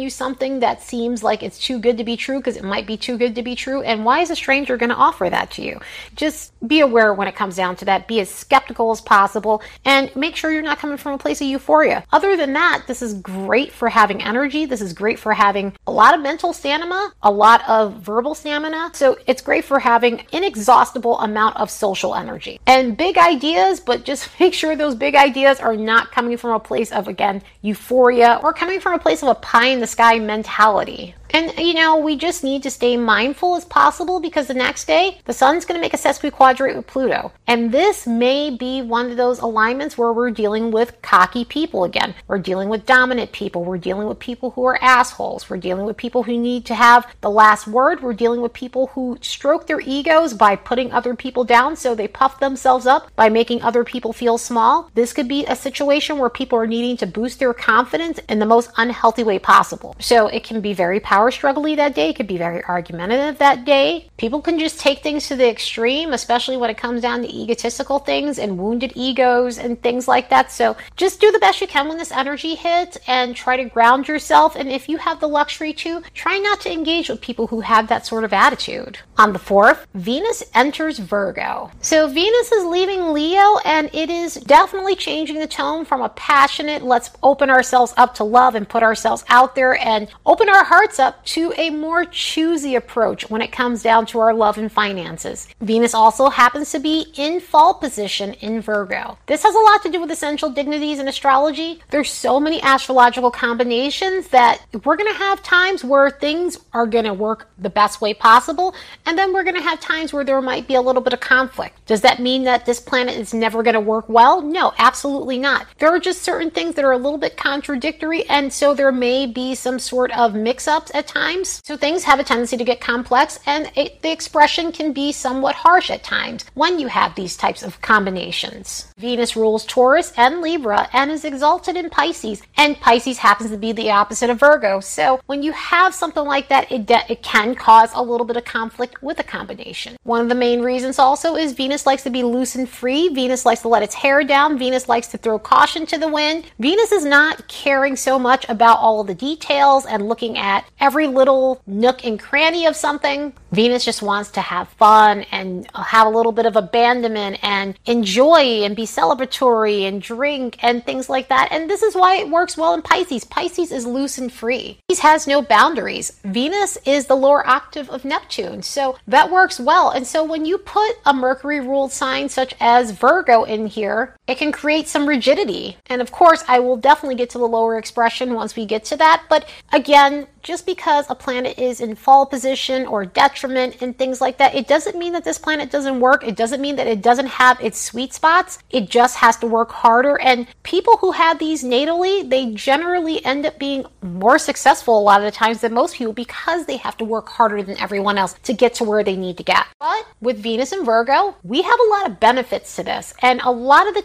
you 0.00 0.10
something 0.10 0.60
that 0.60 0.82
seems 0.82 1.22
like 1.22 1.42
it's 1.42 1.58
too 1.58 1.78
good 1.78 1.98
to 1.98 2.04
be 2.04 2.16
true 2.16 2.38
because 2.38 2.56
it 2.56 2.64
might 2.64 2.86
be 2.86 2.96
too 2.96 3.18
good 3.18 3.34
to 3.34 3.42
be 3.42 3.54
true. 3.54 3.82
And 3.82 4.04
why 4.04 4.20
is 4.20 4.30
a 4.30 4.36
stranger 4.36 4.76
going 4.76 4.90
to 4.90 4.96
offer 4.96 5.28
that 5.28 5.50
to 5.52 5.62
you? 5.62 5.78
Just 6.14 6.52
be 6.66 6.80
aware 6.80 7.12
when 7.12 7.28
it 7.28 7.36
comes 7.36 7.56
down 7.56 7.76
to 7.76 7.84
that. 7.84 8.08
Be 8.08 8.20
as 8.20 8.30
skeptical 8.30 8.90
as 8.90 9.00
possible 9.00 9.62
and 9.84 10.14
make 10.16 10.36
sure 10.36 10.50
you're 10.50 10.62
not 10.62 10.78
coming 10.78 10.96
from 10.96 11.12
a 11.12 11.18
place 11.18 11.40
of 11.40 11.46
euphoria. 11.46 12.04
Other 12.12 12.36
than 12.36 12.52
that, 12.54 12.84
this 12.86 13.02
is 13.02 13.14
great 13.14 13.72
for 13.72 13.88
having 13.88 14.22
energy. 14.22 14.66
This 14.66 14.80
is 14.80 14.92
great 14.92 15.18
for 15.18 15.32
having 15.32 15.72
a 15.86 15.92
lot 15.92 16.14
of 16.14 16.20
mental 16.20 16.52
stamina, 16.52 17.12
a 17.22 17.30
lot 17.30 17.68
of 17.68 18.00
verbal 18.00 18.34
stamina. 18.34 18.90
So 18.94 19.18
it's 19.26 19.42
great 19.42 19.64
for 19.64 19.78
having 19.78 20.24
inexhaustible 20.32 21.18
amount 21.20 21.56
of 21.56 21.70
social 21.70 22.14
energy 22.14 22.60
and 22.66 22.96
big 22.96 23.18
ideas, 23.18 23.80
but 23.80 24.04
just 24.04 24.28
make 24.40 24.54
sure 24.54 24.76
those 24.76 24.94
big 24.94 25.14
ideas 25.14 25.60
are 25.60 25.76
not 25.76 26.10
coming 26.10 26.29
from 26.36 26.52
a 26.52 26.60
place 26.60 26.92
of, 26.92 27.08
again, 27.08 27.42
euphoria 27.62 28.40
or 28.42 28.52
coming 28.52 28.80
from 28.80 28.94
a 28.94 28.98
place 28.98 29.22
of 29.22 29.28
a 29.28 29.34
pie 29.34 29.68
in 29.68 29.80
the 29.80 29.86
sky 29.86 30.18
mentality. 30.18 31.14
And, 31.32 31.56
you 31.58 31.74
know, 31.74 31.96
we 31.96 32.16
just 32.16 32.42
need 32.42 32.62
to 32.64 32.70
stay 32.70 32.96
mindful 32.96 33.56
as 33.56 33.64
possible 33.64 34.20
because 34.20 34.46
the 34.46 34.54
next 34.54 34.86
day, 34.86 35.18
the 35.24 35.32
sun's 35.32 35.64
going 35.64 35.78
to 35.78 35.80
make 35.80 35.94
a 35.94 35.96
sesquiquadrate 35.96 36.76
with 36.76 36.86
Pluto. 36.86 37.32
And 37.46 37.70
this 37.72 38.06
may 38.06 38.50
be 38.50 38.82
one 38.82 39.10
of 39.10 39.16
those 39.16 39.38
alignments 39.38 39.96
where 39.96 40.12
we're 40.12 40.30
dealing 40.30 40.70
with 40.70 41.00
cocky 41.02 41.44
people 41.44 41.84
again. 41.84 42.14
We're 42.26 42.38
dealing 42.38 42.68
with 42.68 42.86
dominant 42.86 43.32
people. 43.32 43.64
We're 43.64 43.78
dealing 43.78 44.08
with 44.08 44.18
people 44.18 44.50
who 44.50 44.64
are 44.64 44.82
assholes. 44.82 45.48
We're 45.48 45.58
dealing 45.58 45.86
with 45.86 45.96
people 45.96 46.24
who 46.24 46.38
need 46.38 46.66
to 46.66 46.74
have 46.74 47.06
the 47.20 47.30
last 47.30 47.66
word. 47.66 48.02
We're 48.02 48.12
dealing 48.12 48.40
with 48.40 48.52
people 48.52 48.88
who 48.88 49.18
stroke 49.20 49.66
their 49.66 49.80
egos 49.80 50.34
by 50.34 50.56
putting 50.56 50.92
other 50.92 51.14
people 51.14 51.44
down 51.44 51.76
so 51.76 51.94
they 51.94 52.08
puff 52.08 52.40
themselves 52.40 52.86
up 52.86 53.14
by 53.14 53.28
making 53.28 53.62
other 53.62 53.84
people 53.84 54.12
feel 54.12 54.38
small. 54.38 54.90
This 54.94 55.12
could 55.12 55.28
be 55.28 55.44
a 55.46 55.56
situation 55.56 56.18
where 56.18 56.30
people 56.30 56.58
are 56.58 56.66
needing 56.66 56.96
to 56.98 57.06
boost 57.06 57.38
their 57.38 57.54
confidence 57.54 58.18
in 58.28 58.40
the 58.40 58.46
most 58.46 58.70
unhealthy 58.76 59.22
way 59.22 59.38
possible. 59.38 59.94
So 60.00 60.26
it 60.26 60.44
can 60.44 60.60
be 60.60 60.72
very 60.72 60.98
powerful 60.98 61.19
power 61.20 61.30
struggly 61.30 61.76
that 61.76 61.94
day, 61.94 62.14
could 62.14 62.26
be 62.26 62.38
very 62.38 62.64
argumentative 62.64 63.36
that 63.36 63.66
day. 63.66 64.08
People 64.16 64.40
can 64.40 64.58
just 64.58 64.80
take 64.80 65.02
things 65.02 65.28
to 65.28 65.36
the 65.36 65.46
extreme, 65.50 66.14
especially 66.14 66.56
when 66.56 66.70
it 66.70 66.78
comes 66.78 67.02
down 67.02 67.20
to 67.20 67.28
egotistical 67.28 67.98
things 67.98 68.38
and 68.38 68.56
wounded 68.56 68.90
egos 68.94 69.58
and 69.58 69.82
things 69.82 70.08
like 70.08 70.30
that. 70.30 70.50
So 70.50 70.78
just 70.96 71.20
do 71.20 71.30
the 71.30 71.38
best 71.38 71.60
you 71.60 71.66
can 71.66 71.88
when 71.88 71.98
this 71.98 72.10
energy 72.10 72.54
hits 72.54 72.96
and 73.06 73.36
try 73.36 73.58
to 73.58 73.64
ground 73.64 74.08
yourself. 74.08 74.56
And 74.56 74.70
if 74.70 74.88
you 74.88 74.96
have 74.96 75.20
the 75.20 75.28
luxury 75.28 75.74
to, 75.74 76.00
try 76.14 76.38
not 76.38 76.62
to 76.62 76.72
engage 76.72 77.10
with 77.10 77.20
people 77.20 77.46
who 77.48 77.60
have 77.60 77.88
that 77.88 78.06
sort 78.06 78.24
of 78.24 78.32
attitude. 78.32 78.98
On 79.18 79.34
the 79.34 79.38
4th, 79.38 79.84
Venus 79.92 80.42
enters 80.54 80.98
Virgo. 80.98 81.70
So 81.82 82.08
Venus 82.08 82.50
is 82.50 82.64
leaving 82.64 83.12
Leo 83.12 83.58
and 83.66 83.90
it 83.92 84.08
is 84.08 84.36
definitely 84.36 84.96
changing 84.96 85.38
the 85.38 85.46
tone 85.46 85.84
from 85.84 86.00
a 86.00 86.08
passionate, 86.08 86.82
let's 86.82 87.10
open 87.22 87.50
ourselves 87.50 87.92
up 87.98 88.14
to 88.14 88.24
love 88.24 88.54
and 88.54 88.66
put 88.66 88.82
ourselves 88.82 89.22
out 89.28 89.54
there 89.54 89.76
and 89.86 90.08
open 90.24 90.48
our 90.48 90.64
hearts 90.64 90.98
up 90.98 91.09
to 91.26 91.52
a 91.56 91.70
more 91.70 92.04
choosy 92.04 92.74
approach 92.74 93.28
when 93.30 93.42
it 93.42 93.52
comes 93.52 93.82
down 93.82 94.06
to 94.06 94.18
our 94.20 94.34
love 94.34 94.58
and 94.58 94.70
finances. 94.70 95.48
Venus 95.60 95.94
also 95.94 96.28
happens 96.28 96.70
to 96.72 96.78
be 96.78 97.06
in 97.16 97.40
fall 97.40 97.74
position 97.74 98.34
in 98.34 98.60
Virgo. 98.60 99.18
This 99.26 99.42
has 99.42 99.54
a 99.54 99.58
lot 99.58 99.82
to 99.82 99.90
do 99.90 100.00
with 100.00 100.10
essential 100.10 100.50
dignities 100.50 100.98
in 100.98 101.08
astrology. 101.08 101.80
There's 101.90 102.10
so 102.10 102.40
many 102.40 102.62
astrological 102.62 103.30
combinations 103.30 104.28
that 104.28 104.60
we're 104.84 104.96
going 104.96 105.12
to 105.12 105.18
have 105.18 105.42
times 105.42 105.84
where 105.84 106.10
things 106.10 106.58
are 106.72 106.86
going 106.86 107.04
to 107.04 107.14
work 107.14 107.48
the 107.58 107.70
best 107.70 108.00
way 108.00 108.14
possible, 108.14 108.74
and 109.06 109.18
then 109.18 109.32
we're 109.32 109.44
going 109.44 109.56
to 109.56 109.62
have 109.62 109.80
times 109.80 110.12
where 110.12 110.24
there 110.24 110.40
might 110.40 110.66
be 110.66 110.74
a 110.74 110.80
little 110.80 111.02
bit 111.02 111.12
of 111.12 111.20
conflict. 111.20 111.84
Does 111.86 112.00
that 112.02 112.20
mean 112.20 112.44
that 112.44 112.66
this 112.66 112.80
planet 112.80 113.16
is 113.16 113.34
never 113.34 113.62
going 113.62 113.74
to 113.74 113.80
work 113.80 114.08
well? 114.08 114.42
No, 114.42 114.72
absolutely 114.78 115.38
not. 115.38 115.66
There 115.78 115.88
are 115.88 115.98
just 115.98 116.22
certain 116.22 116.50
things 116.50 116.74
that 116.74 116.84
are 116.84 116.92
a 116.92 116.98
little 116.98 117.18
bit 117.18 117.36
contradictory, 117.36 118.28
and 118.28 118.52
so 118.52 118.74
there 118.74 118.92
may 118.92 119.26
be 119.26 119.54
some 119.54 119.78
sort 119.78 120.10
of 120.16 120.34
mix 120.34 120.68
ups 120.68 120.90
at 121.00 121.08
times. 121.08 121.60
So 121.64 121.76
things 121.76 122.04
have 122.04 122.20
a 122.20 122.24
tendency 122.24 122.56
to 122.56 122.64
get 122.64 122.80
complex, 122.80 123.40
and 123.46 123.72
it, 123.74 124.02
the 124.02 124.12
expression 124.12 124.70
can 124.70 124.92
be 124.92 125.10
somewhat 125.10 125.56
harsh 125.56 125.90
at 125.90 126.04
times 126.04 126.44
when 126.54 126.78
you 126.78 126.86
have 126.86 127.14
these 127.14 127.36
types 127.36 127.64
of 127.64 127.80
combinations. 127.80 128.92
Venus 128.98 129.34
rules 129.34 129.64
Taurus 129.64 130.12
and 130.16 130.40
Libra 130.40 130.88
and 130.92 131.10
is 131.10 131.24
exalted 131.24 131.74
in 131.76 131.90
Pisces, 131.90 132.42
and 132.56 132.78
Pisces 132.78 133.18
happens 133.18 133.50
to 133.50 133.56
be 133.56 133.72
the 133.72 133.90
opposite 133.90 134.30
of 134.30 134.38
Virgo. 134.38 134.78
So 134.80 135.20
when 135.26 135.42
you 135.42 135.52
have 135.52 135.94
something 135.94 136.24
like 136.24 136.48
that, 136.50 136.70
it, 136.70 136.86
de- 136.86 137.12
it 137.12 137.22
can 137.22 137.54
cause 137.54 137.90
a 137.94 138.02
little 138.02 138.26
bit 138.26 138.36
of 138.36 138.44
conflict 138.44 139.02
with 139.02 139.18
a 139.18 139.24
combination. 139.24 139.96
One 140.02 140.20
of 140.20 140.28
the 140.28 140.34
main 140.34 140.60
reasons 140.60 140.98
also 140.98 141.34
is 141.34 141.52
Venus 141.54 141.86
likes 141.86 142.02
to 142.04 142.10
be 142.10 142.22
loose 142.22 142.54
and 142.54 142.68
free. 142.68 143.08
Venus 143.08 143.46
likes 143.46 143.62
to 143.62 143.68
let 143.68 143.82
its 143.82 143.94
hair 143.94 144.22
down. 144.22 144.58
Venus 144.58 144.88
likes 144.88 145.08
to 145.08 145.18
throw 145.18 145.38
caution 145.38 145.86
to 145.86 145.98
the 145.98 146.08
wind. 146.08 146.44
Venus 146.58 146.92
is 146.92 147.06
not 147.06 147.48
caring 147.48 147.96
so 147.96 148.18
much 148.18 148.46
about 148.50 148.78
all 148.78 149.00
of 149.00 149.06
the 149.06 149.14
details 149.14 149.86
and 149.86 150.08
looking 150.08 150.36
at 150.36 150.66
every 150.90 151.06
little 151.06 151.62
nook 151.68 152.04
and 152.04 152.18
cranny 152.18 152.66
of 152.66 152.74
something. 152.74 153.32
Venus 153.52 153.84
just 153.84 154.02
wants 154.02 154.32
to 154.32 154.40
have 154.40 154.68
fun 154.70 155.24
and 155.30 155.68
have 155.72 156.04
a 156.04 156.10
little 156.10 156.32
bit 156.32 156.46
of 156.46 156.56
abandonment 156.56 157.38
and 157.44 157.78
enjoy 157.86 158.64
and 158.64 158.74
be 158.74 158.82
celebratory 158.82 159.86
and 159.86 160.02
drink 160.02 160.58
and 160.64 160.84
things 160.84 161.08
like 161.08 161.28
that. 161.28 161.46
And 161.52 161.70
this 161.70 161.84
is 161.84 161.94
why 161.94 162.16
it 162.16 162.28
works 162.28 162.56
well 162.56 162.74
in 162.74 162.82
Pisces. 162.82 163.24
Pisces 163.24 163.70
is 163.70 163.86
loose 163.86 164.18
and 164.18 164.32
free. 164.32 164.80
Pisces 164.88 165.02
has 165.02 165.28
no 165.28 165.42
boundaries. 165.42 166.18
Venus 166.24 166.76
is 166.84 167.06
the 167.06 167.14
lower 167.16 167.46
octave 167.46 167.88
of 167.88 168.04
Neptune. 168.04 168.60
So 168.64 168.96
that 169.06 169.30
works 169.30 169.60
well. 169.60 169.90
And 169.90 170.04
so 170.04 170.24
when 170.24 170.44
you 170.44 170.58
put 170.58 170.96
a 171.06 171.14
Mercury 171.14 171.60
ruled 171.60 171.92
sign 171.92 172.28
such 172.28 172.52
as 172.58 172.90
Virgo 172.90 173.44
in 173.44 173.68
here, 173.68 174.16
it 174.30 174.38
can 174.38 174.52
create 174.52 174.86
some 174.86 175.08
rigidity. 175.08 175.76
And 175.86 176.00
of 176.00 176.12
course, 176.12 176.44
I 176.46 176.60
will 176.60 176.76
definitely 176.76 177.16
get 177.16 177.30
to 177.30 177.38
the 177.38 177.48
lower 177.48 177.76
expression 177.76 178.34
once 178.34 178.54
we 178.54 178.64
get 178.64 178.84
to 178.84 178.96
that. 178.98 179.24
But 179.28 179.48
again, 179.72 180.28
just 180.42 180.64
because 180.66 181.04
a 181.10 181.14
planet 181.14 181.58
is 181.58 181.80
in 181.80 181.94
fall 181.94 182.24
position 182.24 182.86
or 182.86 183.04
detriment 183.04 183.82
and 183.82 183.96
things 183.96 184.20
like 184.20 184.38
that, 184.38 184.54
it 184.54 184.66
doesn't 184.68 184.96
mean 184.96 185.12
that 185.12 185.24
this 185.24 185.38
planet 185.38 185.70
doesn't 185.70 186.00
work. 186.00 186.26
It 186.26 186.36
doesn't 186.36 186.60
mean 186.60 186.76
that 186.76 186.86
it 186.86 187.02
doesn't 187.02 187.26
have 187.26 187.60
its 187.60 187.78
sweet 187.78 188.14
spots. 188.14 188.58
It 188.70 188.88
just 188.88 189.16
has 189.16 189.36
to 189.38 189.46
work 189.46 189.70
harder. 189.70 190.18
And 190.20 190.46
people 190.62 190.96
who 190.98 191.12
have 191.12 191.38
these 191.38 191.62
natally, 191.62 192.28
they 192.28 192.54
generally 192.54 193.24
end 193.24 193.44
up 193.44 193.58
being 193.58 193.84
more 194.02 194.38
successful 194.38 194.98
a 194.98 195.02
lot 195.02 195.20
of 195.20 195.24
the 195.24 195.36
times 195.36 195.60
than 195.60 195.74
most 195.74 195.96
people 195.96 196.12
because 196.12 196.66
they 196.66 196.76
have 196.76 196.96
to 196.98 197.04
work 197.04 197.28
harder 197.28 197.62
than 197.62 197.78
everyone 197.78 198.16
else 198.16 198.34
to 198.44 198.52
get 198.52 198.74
to 198.74 198.84
where 198.84 199.04
they 199.04 199.16
need 199.16 199.36
to 199.36 199.42
get. 199.42 199.66
But 199.78 200.06
with 200.20 200.38
Venus 200.38 200.72
and 200.72 200.86
Virgo, 200.86 201.34
we 201.42 201.62
have 201.62 201.78
a 201.80 201.90
lot 201.90 202.08
of 202.08 202.20
benefits 202.20 202.76
to 202.76 202.82
this. 202.82 203.12
And 203.20 203.40
a 203.42 203.50
lot 203.50 203.88
of 203.88 203.94
the 203.94 204.02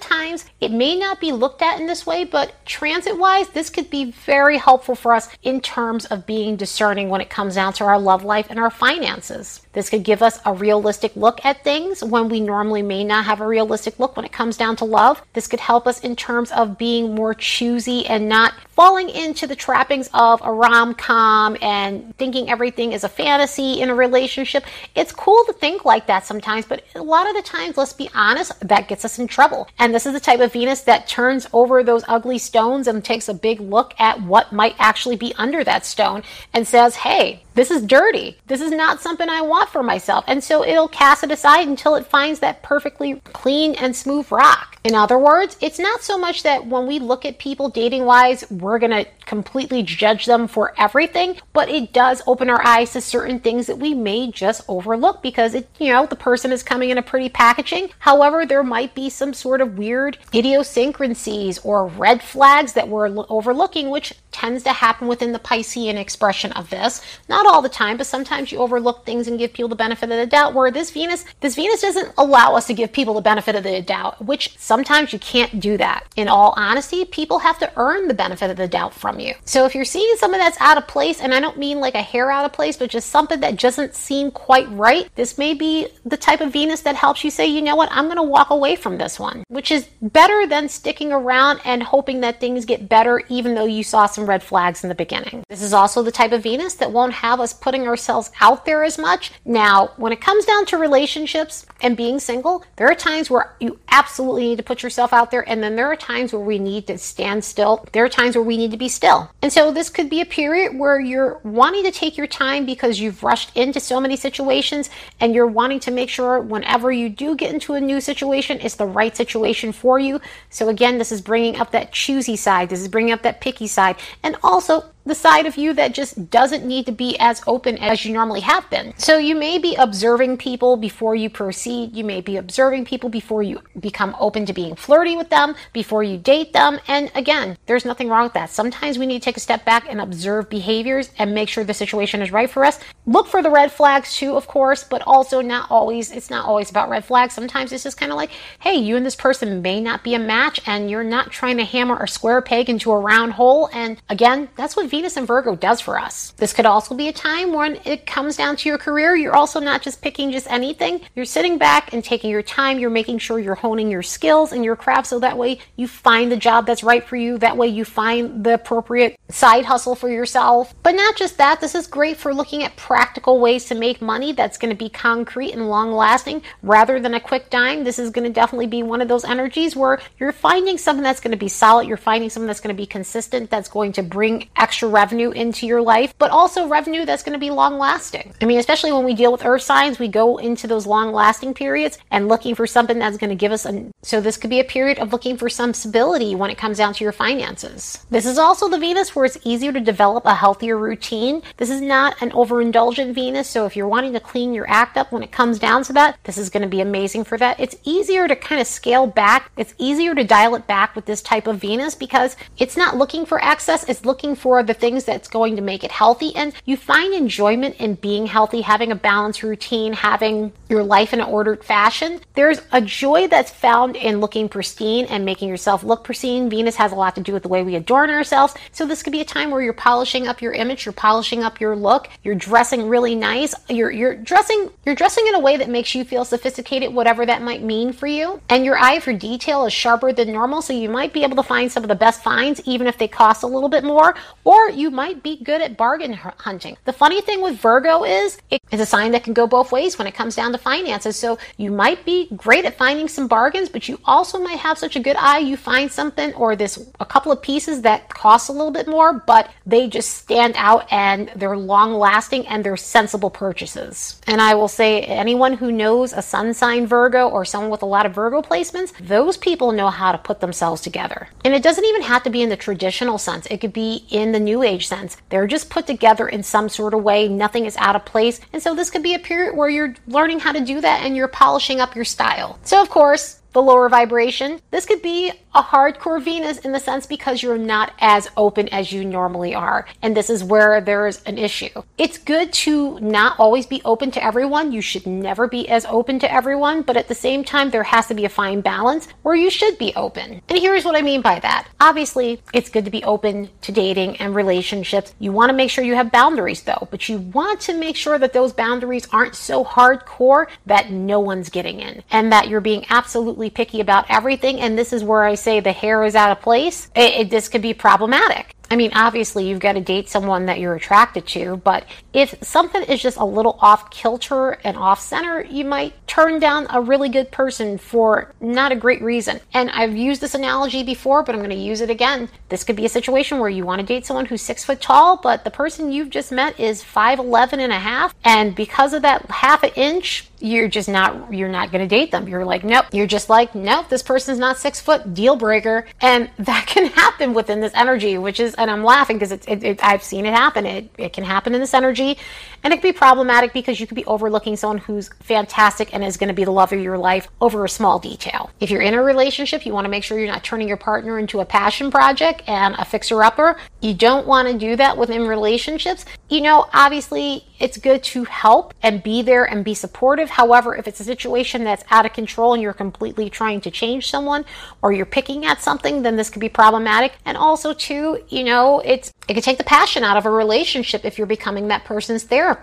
it 0.62 0.72
may 0.72 0.96
not 0.96 1.20
be 1.20 1.32
looked 1.32 1.62
at 1.62 1.80
in 1.80 1.88
this 1.88 2.06
way, 2.06 2.24
but 2.24 2.54
transit 2.66 3.18
wise, 3.18 3.50
this 3.50 3.70
could 3.70 3.90
be 3.90 4.12
very 4.12 4.58
helpful 4.58 4.96
for 4.96 5.14
us 5.14 5.30
in 5.44 5.62
terms 5.62 6.06
of 6.06 6.26
being 6.26 6.56
discerning 6.56 7.10
when 7.10 7.22
it 7.22 7.30
comes 7.30 7.56
down 7.56 7.74
to 7.74 7.84
our 7.84 8.00
love 8.00 8.24
life 8.24 8.48
and 8.50 8.60
our 8.60 8.70
finances. 8.70 9.62
This 9.74 9.90
could 9.90 10.04
give 10.04 10.22
us 10.22 10.40
a 10.46 10.54
realistic 10.54 11.16
look 11.16 11.44
at 11.44 11.64
things 11.64 12.04
when 12.04 12.30
we 12.30 12.40
normally 12.40 12.82
may 12.82 13.04
not 13.04 13.26
have 13.26 13.42
a 13.42 13.48
realistic 13.48 14.00
look 14.00 14.16
when 14.16 14.26
it 14.26 14.32
comes 14.32 14.56
down 14.56 14.78
to 14.78 14.86
love. 14.86 15.22
This 15.34 15.48
could 15.48 15.60
help 15.60 15.86
us 15.86 16.00
in 16.00 16.16
terms 16.16 16.52
of 16.52 16.78
being 16.78 17.14
more 17.14 17.34
choosy 17.34 18.06
and 18.08 18.30
not 18.30 18.54
falling 18.70 19.10
into 19.10 19.48
the 19.48 19.56
trappings 19.56 20.10
of 20.14 20.42
a 20.44 20.52
rom 20.52 20.94
com 20.94 21.58
and 21.62 22.16
thinking 22.18 22.50
everything 22.50 22.94
is 22.94 23.04
a 23.04 23.10
fantasy 23.10 23.82
in 23.82 23.90
a 23.90 23.96
relationship. 23.96 24.64
It's 24.96 25.12
cool 25.12 25.44
to 25.46 25.54
think 25.54 25.86
like 25.86 26.08
that 26.08 26.26
sometimes, 26.26 26.66
but 26.66 26.84
a 26.96 27.04
lot 27.04 27.28
of 27.28 27.36
the 27.36 27.42
times, 27.42 27.78
let's 27.78 27.94
be 27.94 28.10
honest, 28.14 28.58
that 28.68 28.88
gets 28.88 29.04
us 29.06 29.20
in 29.20 29.28
trouble. 29.28 29.68
And 29.78 29.94
this 30.06 30.14
is 30.14 30.22
the 30.22 30.24
type 30.24 30.40
of 30.40 30.54
Venus 30.54 30.82
that 30.82 31.08
turns 31.08 31.48
over 31.52 31.84
those 31.84 32.06
ugly 32.08 32.38
stones 32.38 32.88
and 32.88 33.04
takes 33.04 33.28
a 33.28 33.34
big 33.34 33.60
look 33.60 33.96
at 33.98 34.22
what 34.22 34.54
might 34.54 34.76
actually 34.78 35.16
be 35.16 35.34
under 35.36 35.64
that 35.64 35.84
stone 35.84 36.22
and 36.54 36.68
says, 36.68 36.98
hey, 36.98 37.42
this 37.56 37.72
is 37.72 37.82
dirty. 37.82 38.38
This 38.48 38.62
is 38.62 38.72
not 38.72 39.02
something 39.02 39.30
I 39.30 39.42
want 39.42 39.70
for 39.70 39.82
myself. 39.82 40.26
And 40.28 40.44
so 40.44 40.64
it'll 40.64 40.88
cast 40.88 41.24
it 41.24 41.32
aside 41.32 41.68
until 41.68 41.96
it 41.96 42.06
finds 42.06 42.40
that 42.40 42.62
perfectly 42.64 43.22
clean 43.34 43.76
and 43.76 43.96
smooth 43.96 44.32
rock. 44.32 44.78
In 44.84 44.94
other 44.94 45.18
words, 45.18 45.58
it's 45.62 45.80
not 45.80 46.04
so 46.04 46.18
much 46.18 46.44
that 46.44 46.68
when 46.68 46.86
we 46.86 47.00
look 47.00 47.26
at 47.26 47.40
people 47.40 47.70
dating 47.70 48.06
wise, 48.06 48.50
we're 48.52 48.78
going 48.78 48.92
to 48.92 49.08
completely 49.26 49.82
judge 49.82 50.28
them 50.28 50.48
for 50.48 50.74
everything, 50.78 51.38
but 51.54 51.70
it 51.70 51.92
does 51.92 52.22
open 52.28 52.52
our 52.52 52.64
eyes 52.64 52.94
to 52.94 53.02
certain 53.02 53.40
things 53.40 53.66
that 53.66 53.80
we 53.80 53.96
may 53.96 54.30
just 54.30 54.62
overlook 54.68 55.24
because 55.24 55.56
it, 55.56 55.68
you 55.80 55.92
know, 55.92 56.06
the 56.06 56.16
person 56.16 56.52
is 56.52 56.62
coming 56.62 56.92
in 56.92 57.00
a 57.00 57.02
pretty 57.02 57.30
packaging. 57.30 57.90
However, 57.98 58.46
there 58.46 58.64
might 58.64 58.94
be 58.94 59.10
some 59.10 59.34
sort 59.34 59.60
of 59.60 59.78
weird 59.78 60.20
idiosyncrasies 60.34 61.58
or 61.60 61.88
red 61.88 62.22
flags 62.22 62.74
that 62.74 62.88
we're 62.88 63.10
overlooking, 63.30 63.90
which 63.90 64.14
tends 64.32 64.64
to 64.64 64.74
happen 64.74 65.08
within 65.08 65.32
the 65.32 65.40
Piscean 65.40 65.96
expression 65.96 66.52
of 66.52 66.70
this. 66.70 67.02
Not 67.28 67.45
all 67.46 67.62
the 67.62 67.70
time, 67.70 67.98
but 67.98 68.08
sometimes 68.08 68.52
you 68.52 68.60
overlook 68.60 69.06
things 69.06 69.28
and 69.28 69.40
give 69.40 69.54
people 69.54 69.70
the 69.70 69.76
benefit 69.76 70.12
of 70.12 70.18
the 70.18 70.26
doubt. 70.26 70.54
Where 70.54 70.72
this 70.72 70.92
Venus, 70.92 71.26
this 71.42 71.56
Venus 71.56 71.82
doesn't 71.82 72.14
allow 72.18 72.56
us 72.56 72.68
to 72.68 72.74
give 72.74 72.92
people 72.92 73.14
the 73.14 73.22
benefit 73.22 73.56
of 73.56 73.64
the 73.64 73.82
doubt, 73.82 74.24
which 74.24 74.58
sometimes 74.58 75.14
you 75.14 75.20
can't 75.20 75.60
do 75.60 75.78
that. 75.78 76.08
In 76.16 76.28
all 76.28 76.54
honesty, 76.58 77.06
people 77.06 77.40
have 77.40 77.60
to 77.60 77.72
earn 77.78 78.08
the 78.08 78.14
benefit 78.14 78.50
of 78.50 78.58
the 78.58 78.68
doubt 78.68 78.94
from 78.94 79.20
you. 79.20 79.34
So 79.46 79.66
if 79.66 79.76
you're 79.76 79.86
seeing 79.86 80.16
something 80.18 80.40
that's 80.40 80.60
out 80.60 80.78
of 80.78 80.88
place, 80.88 81.22
and 81.22 81.34
I 81.34 81.40
don't 81.40 81.58
mean 81.58 81.80
like 81.80 81.96
a 81.96 82.02
hair 82.02 82.32
out 82.32 82.46
of 82.46 82.54
place, 82.54 82.78
but 82.78 82.90
just 82.90 83.10
something 83.10 83.40
that 83.40 83.60
doesn't 83.60 83.96
seem 83.96 84.32
quite 84.32 84.70
right, 84.72 85.10
this 85.16 85.38
may 85.38 85.54
be 85.54 85.88
the 86.06 86.18
type 86.18 86.42
of 86.42 86.54
Venus 86.54 86.82
that 86.82 86.96
helps 86.96 87.24
you 87.24 87.32
say, 87.32 87.46
you 87.46 87.62
know 87.62 87.76
what, 87.76 87.90
I'm 87.92 88.06
going 88.06 88.18
to 88.18 88.24
walk 88.24 88.50
away 88.50 88.76
from 88.76 88.98
this 88.98 89.20
one, 89.20 89.44
which 89.48 89.72
is 89.72 89.88
better 90.02 90.48
than 90.48 90.70
sticking 90.70 91.12
around 91.12 91.60
and 91.66 91.84
hoping 91.84 92.22
that 92.22 92.40
things 92.40 92.66
get 92.66 92.90
better, 92.90 93.22
even 93.30 93.56
though 93.56 93.66
you 93.66 93.84
saw 93.84 94.06
some 94.06 94.26
red 94.26 94.44
flags 94.44 94.84
in 94.84 94.90
the 94.90 94.96
beginning. 94.96 95.44
This 95.50 95.62
is 95.62 95.74
also 95.74 96.04
the 96.04 96.12
type 96.12 96.32
of 96.32 96.44
Venus 96.44 96.76
that 96.76 96.92
won't 96.92 97.14
have 97.14 97.35
us 97.40 97.54
putting 97.54 97.88
ourselves 97.88 98.32
out 98.42 98.66
there 98.66 98.84
as 98.84 98.98
much. 98.98 99.32
Now, 99.46 99.92
when 99.98 100.12
it 100.12 100.22
comes 100.22 100.46
down 100.46 100.66
to 100.68 100.78
relationships 100.78 101.66
and 101.82 101.98
being 101.98 102.20
single, 102.20 102.64
there 102.76 102.90
are 102.90 102.96
times 102.96 103.30
where 103.30 103.56
you 103.60 103.80
absolutely 103.90 104.44
need 104.44 104.58
to 104.58 104.64
put 104.64 104.84
yourself 104.84 105.14
out 105.14 105.32
there, 105.32 105.48
and 105.50 105.64
then 105.64 105.76
there 105.76 105.88
are 105.88 105.96
times 105.96 106.34
where 106.34 106.42
we 106.42 106.60
need 106.60 106.88
to 106.88 106.98
stand 106.98 107.44
still. 107.44 107.86
There 107.92 108.04
are 108.04 108.10
times 108.10 108.36
where 108.36 108.44
we 108.44 108.58
need 108.58 108.72
to 108.72 108.78
be 108.78 108.90
still. 108.90 109.30
And 109.42 109.52
so 109.52 109.72
this 109.72 109.90
could 109.90 110.10
be 110.10 110.22
a 110.22 110.26
period 110.26 110.78
where 110.78 111.00
you're 111.00 111.40
wanting 111.44 111.84
to 111.84 111.92
take 111.92 112.18
your 112.18 112.28
time 112.28 112.66
because 112.66 113.00
you've 113.00 113.24
rushed 113.24 113.56
into 113.56 113.80
so 113.80 114.00
many 114.00 114.16
situations 114.16 114.90
and 115.20 115.34
you're 115.34 115.48
wanting 115.48 115.80
to 115.82 115.92
make 115.92 116.10
sure 116.10 116.40
whenever 116.40 116.92
you 116.92 117.10
do 117.10 117.36
get 117.36 117.54
into 117.54 117.74
a 117.74 117.82
new 117.82 118.02
situation, 118.02 118.60
it's 118.62 118.76
the 118.76 118.86
right 118.86 119.16
situation 119.16 119.72
for 119.72 120.00
you. 120.00 120.20
So 120.50 120.70
again, 120.70 120.98
this 120.98 121.12
is 121.12 121.22
bringing 121.22 121.58
up 121.58 121.72
that 121.72 121.92
choosy 121.92 122.36
side. 122.36 122.70
This 122.70 122.82
is 122.82 122.88
bringing 122.88 123.14
up 123.14 123.22
that 123.24 123.42
picky 123.42 123.68
side. 123.68 123.98
And 124.24 124.36
also 124.44 124.86
the 125.06 125.16
side 125.16 125.46
of 125.46 125.58
you 125.58 125.74
that 125.74 125.94
just 125.94 126.30
doesn't 126.30 126.66
need 126.66 126.86
to 126.88 126.92
be 126.92 127.16
as 127.20 127.42
open 127.46 127.78
as 127.78 128.06
you 128.06 128.14
normally 128.14 128.42
have 128.42 128.70
been. 128.70 128.94
So 128.98 129.18
you 129.18 129.36
may 129.36 129.60
be 129.60 129.76
observing 129.76 130.38
people 130.38 130.78
before 130.78 131.16
you 131.16 131.30
proceed. 131.30 131.96
You 131.96 132.04
may 132.04 132.22
be 132.22 132.38
observing 132.38 132.86
people 132.86 133.10
before 133.10 133.44
you 133.44 133.62
become 133.80 134.16
open 134.20 134.46
to 134.48 134.54
being 134.54 134.76
flirty 134.76 135.16
with 135.16 135.30
them, 135.30 135.56
before 135.74 136.04
you 136.04 136.18
date 136.18 136.54
them. 136.54 136.80
And 136.88 137.12
again, 137.14 137.58
there's 137.68 137.86
nothing 137.86 138.10
wrong 138.10 138.24
with 138.24 138.34
that. 138.34 138.50
Sometimes 138.50 138.98
we 138.98 139.06
need 139.06 139.20
to 139.20 139.26
take 139.26 139.38
a 139.38 139.42
step 139.42 139.64
back 139.64 139.86
and 139.88 140.02
observe 140.02 140.50
behaviors 140.50 141.12
and 141.20 141.34
make 141.34 141.50
sure 141.50 141.64
the 141.64 141.74
situation 141.74 142.22
is 142.22 142.32
right 142.32 142.50
for 142.50 142.66
us. 142.66 142.80
Look 143.06 143.28
for 143.28 143.44
the 143.44 143.52
red 143.52 143.72
flags 143.72 144.16
too, 144.16 144.36
of 144.36 144.48
course, 144.48 144.84
but 144.84 145.04
also 145.06 145.42
not 145.42 145.70
always, 145.70 146.12
it's 146.12 146.32
not 146.32 146.46
always 146.46 146.72
about 146.72 146.90
red 146.90 147.06
flags. 147.06 147.36
Sometimes 147.36 147.72
it's 147.72 147.84
just 147.84 147.98
kind 147.98 148.12
of 148.12 148.18
like, 148.18 148.32
hey, 148.60 148.76
you 148.76 148.96
and 148.96 149.06
this 149.06 149.16
person 149.16 149.62
may 149.62 149.80
not 149.80 150.04
be 150.04 150.16
a 150.16 150.20
match 150.20 150.60
and 150.66 150.90
you're 150.90 151.04
not 151.04 151.32
trying 151.32 151.58
to 151.58 151.64
hammer 151.64 152.02
a 152.02 152.08
square 152.08 152.42
peg 152.42 152.70
into 152.70 152.92
a 152.92 153.00
round 153.00 153.34
hole. 153.34 153.70
And 153.72 154.02
again, 154.10 154.50
that's 154.56 154.76
what 154.76 154.90
Venus 154.96 155.18
and 155.18 155.28
Virgo 155.28 155.58
does 155.58 155.82
for 155.82 156.00
us. 156.00 156.32
This 156.38 156.54
could 156.54 156.66
also 156.66 156.96
be 156.96 157.10
a 157.10 157.12
time 157.12 157.52
when 157.52 157.82
it 157.84 158.06
comes 158.06 158.38
down 158.38 158.56
to 158.56 158.70
your 158.70 158.78
career. 158.78 159.14
You're 159.14 159.36
also 159.36 159.60
not 159.60 159.82
just 159.82 160.02
picking 160.02 160.32
just 160.32 160.50
anything. 160.50 161.02
You're 161.18 161.26
sitting 161.26 161.58
back 161.58 161.92
and 161.92 162.02
taking 162.02 162.32
your 162.32 162.42
time. 162.42 162.80
You're 162.80 162.90
making 162.90 163.18
sure 163.18 163.38
you're 163.38 163.56
honing 163.56 163.92
your 163.92 164.04
skills 164.04 164.54
and 164.54 164.64
your 164.64 164.78
craft 164.78 165.08
so 165.08 165.20
that 165.20 165.38
way 165.38 165.60
you 165.76 165.90
find 165.90 166.32
the 166.32 166.38
job 166.38 166.66
that's 166.66 166.82
right 166.82 167.06
for 167.06 167.18
you. 167.18 167.38
That 167.38 167.58
way 167.58 167.68
you 167.68 167.84
find 167.84 168.46
the 168.46 168.54
appropriate 168.54 169.20
side 169.28 169.66
hustle 169.66 169.96
for 169.96 170.08
yourself. 170.08 170.74
But 170.82 170.96
not 170.96 171.18
just 171.18 171.38
that, 171.40 171.60
this 171.60 171.76
is 171.76 171.88
great 171.88 172.16
for 172.16 172.34
looking 172.34 172.64
at 172.64 172.78
practical 172.78 173.42
ways 173.42 173.66
to 173.66 173.76
make 173.76 174.02
money 174.02 174.32
that's 174.32 174.58
going 174.58 174.74
to 174.74 174.82
be 174.82 174.88
concrete 174.88 175.52
and 175.52 175.68
long 175.68 175.92
lasting 175.92 176.42
rather 176.64 177.02
than 177.02 177.16
a 177.16 177.20
quick 177.20 177.50
dime. 177.50 177.84
This 177.84 178.00
is 178.00 178.12
going 178.12 178.28
to 178.28 178.34
definitely 178.34 178.68
be 178.68 178.82
one 178.82 179.02
of 179.02 179.10
those 179.10 179.26
energies 179.26 179.76
where 179.76 180.00
you're 180.20 180.32
finding 180.32 180.78
something 180.78 181.04
that's 181.04 181.20
going 181.20 181.32
to 181.32 181.38
be 181.38 181.50
solid, 181.50 181.86
you're 181.86 181.98
finding 181.98 182.30
something 182.30 182.48
that's 182.48 182.62
going 182.62 182.74
to 182.74 182.82
be 182.82 182.86
consistent, 182.86 183.50
that's 183.50 183.68
going 183.68 183.92
to 183.92 184.04
bring 184.04 184.48
extra 184.56 184.85
revenue 184.88 185.32
into 185.32 185.68
your 185.68 185.82
life, 185.82 186.14
but 186.18 186.32
also 186.32 186.68
revenue 186.68 187.06
that's 187.06 187.24
going 187.24 187.34
to 187.34 187.40
be 187.40 187.50
long 187.50 187.78
lasting. 187.78 188.34
I 188.42 188.46
mean, 188.46 188.60
especially 188.60 188.92
when 188.92 189.06
we 189.06 189.14
deal 189.14 189.32
with 189.32 189.46
earth 189.46 189.62
signs, 189.62 190.00
we 190.00 190.08
go 190.08 190.38
into 190.38 190.68
those 190.68 190.86
long 190.86 191.12
lasting 191.12 191.54
periods 191.54 191.98
and 192.12 192.28
looking 192.28 192.56
for 192.56 192.68
something 192.68 193.00
that's 193.00 193.18
going 193.18 193.30
to 193.30 193.36
give 193.36 193.52
us 193.52 193.66
a. 193.66 193.92
So, 194.04 194.22
this 194.22 194.38
could 194.38 194.50
be 194.50 194.60
a 194.60 194.66
period 194.66 195.00
of 195.00 195.12
looking 195.12 195.38
for 195.38 195.50
some 195.50 195.74
stability 195.74 196.36
when 196.36 196.50
it 196.50 196.58
comes 196.58 196.78
down 196.78 196.94
to 196.94 197.04
your 197.04 197.14
finances. 197.14 198.06
This 198.10 198.26
is 198.26 198.38
also 198.38 198.70
the 198.70 198.78
Venus 198.78 199.16
where 199.16 199.26
it's 199.26 199.38
easier 199.44 199.72
to 199.72 199.80
develop 199.80 200.26
a 200.26 200.36
healthier 200.36 200.78
routine. 200.78 201.42
This 201.58 201.70
is 201.70 201.82
not 201.82 202.22
an 202.22 202.32
overindulgent 202.32 203.14
Venus, 203.14 203.50
so 203.50 203.66
if 203.66 203.76
you're 203.76 203.88
wanting 203.88 204.14
to 204.14 204.20
clean 204.20 204.54
your 204.54 204.70
act 204.70 204.98
up 204.98 205.12
when 205.12 205.24
it 205.24 205.32
comes 205.32 205.60
down 205.60 205.84
to 205.86 205.94
that, 205.94 206.20
this 206.24 206.38
is 206.38 206.50
going 206.50 206.64
to 206.64 206.70
be 206.70 206.82
amazing 206.82 207.24
for 207.24 207.38
that. 207.38 207.60
It's 207.60 207.76
easier 207.84 208.28
to 208.28 208.36
kind 208.36 208.62
of 208.62 208.68
scale 208.68 209.08
back, 209.08 209.52
it's 209.58 209.74
easier 209.78 210.14
to 210.14 210.24
dial 210.24 210.56
it 210.56 210.68
back 210.68 210.96
with 210.96 211.06
this 211.06 211.22
type 211.22 211.48
of 211.48 211.58
Venus 211.58 211.96
because 211.96 212.36
it's 212.58 212.78
not 212.78 212.98
looking 212.98 213.26
for 213.26 213.44
excess, 213.44 213.84
it's 213.90 214.06
looking 214.06 214.36
for 214.36 214.62
the 214.62 214.74
things 214.76 215.04
that's 215.04 215.28
going 215.28 215.56
to 215.56 215.62
make 215.62 215.84
it 215.84 215.92
healthy. 215.92 216.36
And 216.36 216.54
you 216.66 216.78
find 216.78 217.14
enjoyment 217.14 217.76
in 217.78 217.96
being 217.96 218.26
healthy, 218.28 218.62
having 218.62 218.92
a 218.92 218.96
balanced 218.96 219.44
routine, 219.44 219.94
having 219.94 220.52
your 220.70 220.84
life 220.84 221.14
in 221.14 221.22
an 221.22 221.28
ordered 221.28 221.64
fashion. 221.64 222.20
There's 222.34 222.62
a 222.72 222.82
joy 222.82 223.28
that's 223.28 223.52
found 223.52 223.96
in 223.96 224.20
looking 224.20 224.50
pristine 224.50 225.06
and 225.06 225.26
making 225.26 225.50
yourself 225.50 225.84
look 225.84 226.04
pristine. 226.04 226.50
Venus 226.50 226.76
has 226.76 226.92
a 226.92 226.96
lot 226.96 227.16
to 227.16 227.22
do 227.22 227.34
with 227.34 227.44
the 227.44 227.50
way 227.50 227.64
we 227.64 227.76
adorn 227.76 228.10
ourselves. 228.10 228.54
So 228.72 228.86
this 228.86 229.04
could 229.04 229.14
be 229.14 229.22
a 229.22 229.26
time 229.26 229.52
where 229.52 229.62
you're 229.62 229.74
polishing 229.74 230.28
up 230.28 230.42
your 230.42 230.54
image, 230.54 230.86
you're 230.86 230.94
polishing 230.94 231.44
up 231.44 231.60
your 231.60 231.76
look, 231.76 232.10
you're 232.24 232.36
dressing 232.36 232.88
really 232.88 233.16
nice, 233.16 233.54
you're 233.70 233.92
you're 233.92 234.16
dressing 234.16 234.70
you're 234.86 234.96
dressing 234.96 235.28
in 235.28 235.36
a 235.36 235.40
way 235.40 235.58
that 235.58 235.70
makes 235.70 235.96
you 235.96 236.04
feel 236.04 236.26
sophisticated, 236.26 236.94
whatever 236.94 237.26
that 237.26 237.42
might 237.42 237.64
mean 237.64 237.94
for 237.94 238.08
you. 238.08 238.42
And 238.50 238.66
your 238.66 238.78
eye 238.78 239.00
for 239.00 239.14
detail 239.14 239.66
is 239.66 239.74
sharper 239.74 240.14
than 240.14 240.32
normal, 240.32 240.62
so 240.62 240.74
you 240.74 240.90
might 240.90 241.14
be 241.14 241.24
able 241.24 241.38
to 241.38 241.44
find 241.44 241.72
some 241.72 241.84
of 241.84 241.90
the 241.90 241.96
best 241.96 242.24
finds 242.24 242.62
even 242.66 242.88
if 242.88 242.98
they 242.98 243.08
cost 243.08 243.44
a 243.44 243.48
little 243.48 243.70
bit 243.70 243.84
more, 243.84 244.16
or 244.44 244.65
you 244.70 244.92
might 244.92 245.24
be 245.24 245.44
good 245.44 245.62
at 245.62 245.78
bargain 245.78 246.14
hunting. 246.14 246.78
The 246.86 246.94
funny 246.94 247.22
thing 247.22 247.42
with 247.42 247.58
Virgo 247.58 248.04
is 248.04 248.38
it 248.50 248.62
is 248.72 248.80
a 248.80 248.86
sign 248.86 249.12
that 249.12 249.24
can 249.24 249.34
go 249.34 249.48
both 249.48 249.72
ways 249.72 249.98
when 249.98 250.08
it 250.08 250.14
comes 250.14 250.36
down 250.36 250.52
to 250.52 250.58
finances. 250.58 251.16
So 251.16 251.38
you 251.58 251.72
might 251.72 252.06
be 252.06 252.28
great 252.36 252.66
at 252.66 252.78
finding 252.78 253.08
some 253.08 253.28
bargains, 253.28 253.70
but 253.70 253.88
you 253.88 254.00
also 254.06 254.40
might 254.40 254.60
have 254.60 254.78
such 254.78 254.96
a 254.96 255.00
good 255.00 255.16
eye 255.18 255.40
you 255.40 255.58
find 255.58 255.92
something 255.92 256.34
or 256.34 256.56
this 256.56 256.78
a 257.00 257.06
couple 257.06 257.32
of 257.32 257.42
pieces 257.42 257.82
that 257.82 258.10
cost 258.10 258.50
a 258.50 258.52
little 258.52 258.72
bit 258.72 258.88
more, 258.88 259.14
but 259.14 259.52
they 259.66 259.88
just 259.88 260.18
stand 260.18 260.56
out 260.58 260.92
and 260.92 261.32
they're 261.36 261.58
long 261.58 261.94
lasting 261.94 262.48
and 262.48 262.64
they're 262.64 262.78
sensible 262.78 263.30
purchases. 263.30 264.22
And 264.28 264.42
I 264.42 264.56
will 264.56 264.68
say 264.68 265.02
anyone 265.02 265.54
who 265.54 265.72
knows 265.72 266.14
a 266.14 266.22
sun 266.22 266.54
sign 266.54 266.88
Virgo 266.88 267.30
or 267.30 267.46
someone 267.46 267.72
with 267.72 267.82
a 267.82 267.86
lot 267.86 268.06
of 268.06 268.14
Virgo 268.14 268.42
placements, 268.42 268.94
those 269.00 269.38
people 269.38 269.72
know 269.72 269.90
how 269.90 270.12
to 270.12 270.18
put 270.18 270.40
themselves 270.40 270.82
together. 270.82 271.28
And 271.44 271.54
it 271.54 271.64
doesn't 271.64 271.86
even 271.86 272.02
have 272.04 272.24
to 272.24 272.30
be 272.30 272.42
in 272.42 272.50
the 272.50 272.58
traditional 272.58 273.18
sense. 273.18 273.46
It 273.48 273.62
could 273.62 273.74
be 273.74 274.06
in 274.10 274.32
the 274.32 274.40
new 274.46 274.64
age 274.64 274.88
sense. 274.88 275.18
They're 275.30 275.48
just 275.48 275.70
put 275.70 275.88
together 275.88 276.28
in 276.28 276.44
some 276.44 276.70
sort 276.70 276.94
of 276.94 277.04
way. 277.04 277.28
Nothing 277.28 277.66
is 277.66 277.76
out 277.78 277.96
of 277.96 278.06
place. 278.06 278.40
And 278.54 278.62
so 278.62 278.74
this 278.74 278.90
could 278.90 279.04
be 279.04 279.16
a 279.16 279.20
period 279.20 279.58
where 279.58 279.70
you're 279.70 279.96
learning 280.08 280.40
how 280.40 280.54
to 280.54 280.62
do 280.62 280.80
that 280.80 281.04
and 281.04 281.16
you're 281.16 281.28
polishing 281.28 281.82
up 281.82 281.96
your 281.96 282.06
style. 282.06 282.60
So 282.64 282.82
of 282.82 282.90
course, 282.90 283.42
the 283.56 283.62
lower 283.62 283.90
vibration. 283.90 284.60
This 284.70 284.86
could 284.86 285.02
be 285.02 285.32
a 285.56 285.64
hardcore 285.64 286.22
Venus 286.22 286.60
in 286.60 286.74
the 286.74 286.80
sense 286.80 287.08
because 287.08 287.42
you're 287.42 287.58
not 287.58 287.94
as 288.00 288.30
open 288.36 288.68
as 288.70 288.92
you 288.92 289.06
normally 289.06 289.56
are. 289.56 289.88
And 290.02 290.16
this 290.16 290.30
is 290.30 290.44
where 290.44 290.82
there's 290.82 291.24
an 291.24 291.38
issue. 291.38 291.82
It's 291.98 292.18
good 292.18 292.52
to 292.54 293.00
not 293.00 293.40
always 293.40 293.66
be 293.66 293.82
open 293.86 294.12
to 294.12 294.24
everyone. 294.24 294.74
You 294.74 294.82
should 294.82 295.08
never 295.08 295.48
be 295.48 295.70
as 295.70 295.86
open 295.86 296.20
to 296.20 296.32
everyone, 296.32 296.82
but 296.82 296.98
at 296.98 297.08
the 297.08 297.16
same 297.16 297.46
time, 297.46 297.70
there 297.70 297.84
has 297.84 298.08
to 298.08 298.14
be 298.14 298.26
a 298.26 298.30
fine 298.30 298.60
balance 298.60 299.08
where 299.24 299.36
you 299.36 299.50
should 299.50 299.78
be 299.78 299.94
open. 299.96 300.42
And 300.50 300.60
here's 300.60 300.84
what 300.84 300.98
I 300.98 301.02
mean 301.02 301.22
by 301.22 301.40
that. 301.40 301.70
Obviously, 301.80 302.42
it's 302.54 302.70
good 302.70 302.84
to 302.84 302.92
be 302.92 303.04
open 303.06 303.50
to 303.62 303.72
dating 303.72 304.18
and 304.18 304.36
relationships. 304.36 305.16
You 305.20 305.32
want 305.32 305.50
to 305.50 305.56
make 305.56 305.70
sure 305.70 305.86
you 305.86 305.96
have 305.96 306.12
boundaries 306.12 306.64
though, 306.64 306.90
but 306.92 307.08
you 307.08 307.20
want 307.20 307.62
to 307.62 307.74
make 307.74 307.96
sure 307.96 308.20
that 308.20 308.34
those 308.34 308.52
boundaries 308.52 309.08
aren't 309.14 309.36
so 309.36 309.64
hardcore 309.64 310.48
that 310.66 310.92
no 310.92 311.22
one's 311.22 311.50
getting 311.50 311.80
in 311.80 312.04
and 312.12 312.34
that 312.34 312.50
you're 312.50 312.60
being 312.60 312.86
absolutely 312.90 313.45
picky 313.50 313.82
about 313.82 314.06
everything. 314.10 314.60
And 314.60 314.78
this 314.78 314.94
is 314.94 315.04
where 315.04 315.24
I 315.24 315.36
say 315.36 315.60
the 315.60 315.72
hair 315.72 316.04
is 316.04 316.16
out 316.16 316.32
of 316.32 316.42
place. 316.42 316.90
It, 316.96 317.22
it, 317.22 317.30
this 317.30 317.48
could 317.50 317.62
be 317.62 317.74
problematic. 317.74 318.56
I 318.70 318.76
mean, 318.76 318.92
obviously, 318.94 319.48
you've 319.48 319.60
got 319.60 319.74
to 319.74 319.82
date 319.82 320.10
someone 320.10 320.48
that 320.48 320.60
you're 320.60 320.76
attracted 320.76 321.28
to, 321.28 321.58
but 321.58 321.86
if 322.14 322.36
something 322.42 322.82
is 322.84 323.02
just 323.02 323.18
a 323.18 323.26
little 323.26 323.58
off 323.62 323.92
kilter 323.92 324.52
and 324.64 324.76
off 324.76 325.00
center, 325.00 325.44
you 325.44 325.66
might 325.66 325.94
turn 326.08 326.40
down 326.40 326.68
a 326.70 326.82
really 326.82 327.10
good 327.10 327.32
person 327.32 327.78
for 327.78 328.34
not 328.40 328.72
a 328.72 328.76
great 328.76 329.02
reason. 329.02 329.40
And 329.54 329.70
I've 329.72 329.96
used 329.96 330.22
this 330.22 330.34
analogy 330.34 330.84
before, 330.84 331.24
but 331.24 331.36
I'm 331.36 331.42
going 331.42 331.52
to 331.52 331.56
use 331.56 331.82
it 331.82 331.90
again. 331.90 332.30
This 332.50 332.64
could 332.64 332.76
be 332.76 332.86
a 332.86 332.90
situation 332.90 333.40
where 333.40 333.50
you 333.50 333.66
want 333.66 333.82
to 333.82 333.86
date 333.86 334.06
someone 334.06 334.26
who's 334.26 334.42
six 334.42 334.64
foot 334.64 334.82
tall, 334.82 335.18
but 335.18 335.44
the 335.44 335.52
person 335.52 335.92
you've 335.92 336.10
just 336.10 336.32
met 336.32 336.60
is 336.60 336.84
5'11 336.84 337.54
and 337.60 337.72
a 337.72 337.80
half. 337.80 338.16
And 338.24 338.56
because 338.56 338.94
of 338.94 339.04
that 339.04 339.30
half 339.30 339.64
an 339.64 339.72
inch, 339.76 340.28
you're 340.40 340.68
just 340.68 340.90
not 340.90 341.34
you're 341.34 341.50
not 341.50 341.72
going 341.72 341.82
to 341.82 341.88
date 341.88 342.12
them 342.12 342.28
you're 342.28 342.46
like 342.46 342.64
nope 342.64 342.86
you're 342.92 343.08
just 343.08 343.30
like 343.30 343.56
nope 343.56 343.88
this 343.90 344.04
person's 344.04 344.38
not 344.38 344.58
six 344.58 344.80
foot 344.80 345.14
deal 345.14 345.36
breaker 345.36 345.86
and 346.02 346.30
that 346.40 346.68
can 346.68 346.86
happen 346.88 347.34
within 347.34 347.62
this 347.62 347.74
energy 347.74 348.18
which 348.18 348.40
is 348.40 348.54
and 348.66 348.72
i'm 348.72 348.84
laughing 348.84 349.18
because 349.18 349.32
it, 349.32 349.48
it, 349.48 349.80
i've 349.84 350.02
seen 350.02 350.26
it 350.26 350.34
happen. 350.34 350.66
It, 350.66 350.90
it 350.98 351.14
can 351.14 351.24
happen 351.24 351.54
in 351.54 351.62
this 351.62 351.74
energy 351.74 352.18
and 352.66 352.74
it 352.74 352.82
can 352.82 352.92
be 352.92 352.98
problematic 352.98 353.54
because 353.54 353.80
you 353.80 353.86
could 353.86 353.96
be 353.96 354.06
overlooking 354.06 354.56
someone 354.56 354.80
who's 354.80 355.08
fantastic 355.22 355.94
and 355.94 356.04
is 356.04 356.18
going 356.18 356.30
to 356.30 356.34
be 356.34 356.44
the 356.44 356.52
love 356.52 356.74
of 356.74 356.80
your 356.80 356.98
life 356.98 357.28
over 357.40 357.64
a 357.64 357.70
small 357.70 358.00
detail. 358.00 358.50
If 358.60 358.72
you're 358.72 358.82
in 358.82 358.96
a 358.96 359.04
relationship 359.04 359.68
you 359.68 359.72
want 359.72 359.86
to 359.86 359.90
make 359.90 360.04
sure 360.04 360.18
you're 360.18 360.28
not 360.28 360.44
turning 360.44 360.68
your 360.68 360.76
partner 360.76 361.20
into 361.20 361.42
a 361.42 361.46
passion 361.46 361.92
project 361.92 362.42
and 362.48 362.74
a 362.80 362.84
fixer 362.84 363.24
upper 363.24 363.58
you 363.82 363.94
don't 363.94 364.26
want 364.26 364.48
to 364.48 364.58
do 364.58 364.76
that 364.78 364.98
within 364.98 365.28
relationships. 365.28 366.06
You 366.28 366.42
know 366.42 366.68
obviously 366.74 367.46
it's 367.60 367.78
good 367.78 368.04
to 368.04 368.24
help 368.24 368.74
and 368.82 369.02
be 369.04 369.22
there 369.22 369.46
and 369.46 369.64
be 369.64 369.76
supportive. 369.76 370.32
However, 370.32 370.76
if 370.76 370.88
it's 370.88 371.00
a 371.00 371.06
situation 371.06 371.64
that's 371.64 371.86
out 371.92 372.06
of 372.06 372.14
control 372.14 372.54
and 372.54 372.62
you're 372.62 372.74
completely 372.74 373.30
trying 373.30 373.62
to 373.62 373.72
change 373.72 374.10
someone 374.10 374.44
or 374.82 374.92
you're 374.92 375.06
picking 375.06 375.46
at 375.46 375.62
something, 375.62 376.02
then 376.02 376.18
this 376.18 376.30
could 376.30 376.42
be 376.42 376.50
problematic. 376.50 377.14
And 377.24 377.38
also, 377.38 377.74
too, 377.74 378.24
you 378.28 378.44
know, 378.44 378.82
it's 378.82 379.14
it 379.30 379.36
could 379.36 379.44
take 379.44 379.58
the 379.58 379.64
passion 379.64 380.04
out 380.04 380.18
of 380.18 380.26
a 380.26 380.30
relationship 380.30 381.06
if 381.06 381.18
you're 381.18 381.28
becoming 381.28 381.70
that 381.70 381.86
person's 381.86 382.24
therapist 382.24 382.55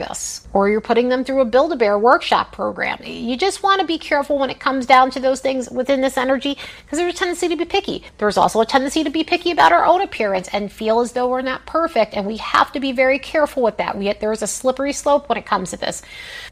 or 0.52 0.68
you're 0.68 0.81
putting 0.81 1.09
them 1.09 1.24
through 1.24 1.40
a 1.40 1.44
Build 1.44 1.72
a 1.72 1.76
Bear 1.76 1.98
workshop 1.98 2.52
program. 2.52 2.98
You 3.05 3.37
just 3.37 3.62
want 3.62 3.81
to 3.81 3.87
be 3.87 3.98
careful 3.98 4.38
when 4.38 4.50
it 4.50 4.61
comes 4.61 4.87
down 4.87 5.11
to 5.12 5.20
those 5.20 5.40
things 5.40 5.70
within 5.70 6.00
this 6.00 6.16
energy 6.16 6.57
because 6.85 6.98
there's 6.98 7.14
a 7.14 7.16
tendency 7.16 7.48
to 7.48 7.57
be 7.57 7.64
picky. 7.64 8.05
There's 8.18 8.37
also 8.37 8.61
a 8.61 8.66
tendency 8.66 9.05
to 9.05 9.11
be 9.11 9.24
picky 9.24 9.50
about 9.50 9.72
our 9.72 9.85
own 9.85 10.02
appearance 10.02 10.48
and 10.52 10.70
feel 10.70 11.00
as 11.00 11.12
though 11.12 11.28
we're 11.28 11.42
not 11.42 11.66
perfect. 11.66 12.14
And 12.14 12.26
we 12.26 12.37
have 12.38 12.72
to 12.72 12.81
be 12.81 12.92
very 12.92 13.18
careful 13.18 13.62
with 13.62 13.76
that. 13.78 13.96
We, 13.96 14.12
there's 14.12 14.42
a 14.42 14.46
slippery 14.46 14.92
slope 14.92 15.28
when 15.28 15.38
it 15.38 15.46
comes 15.46 15.70
to 15.70 15.76
this. 15.76 16.02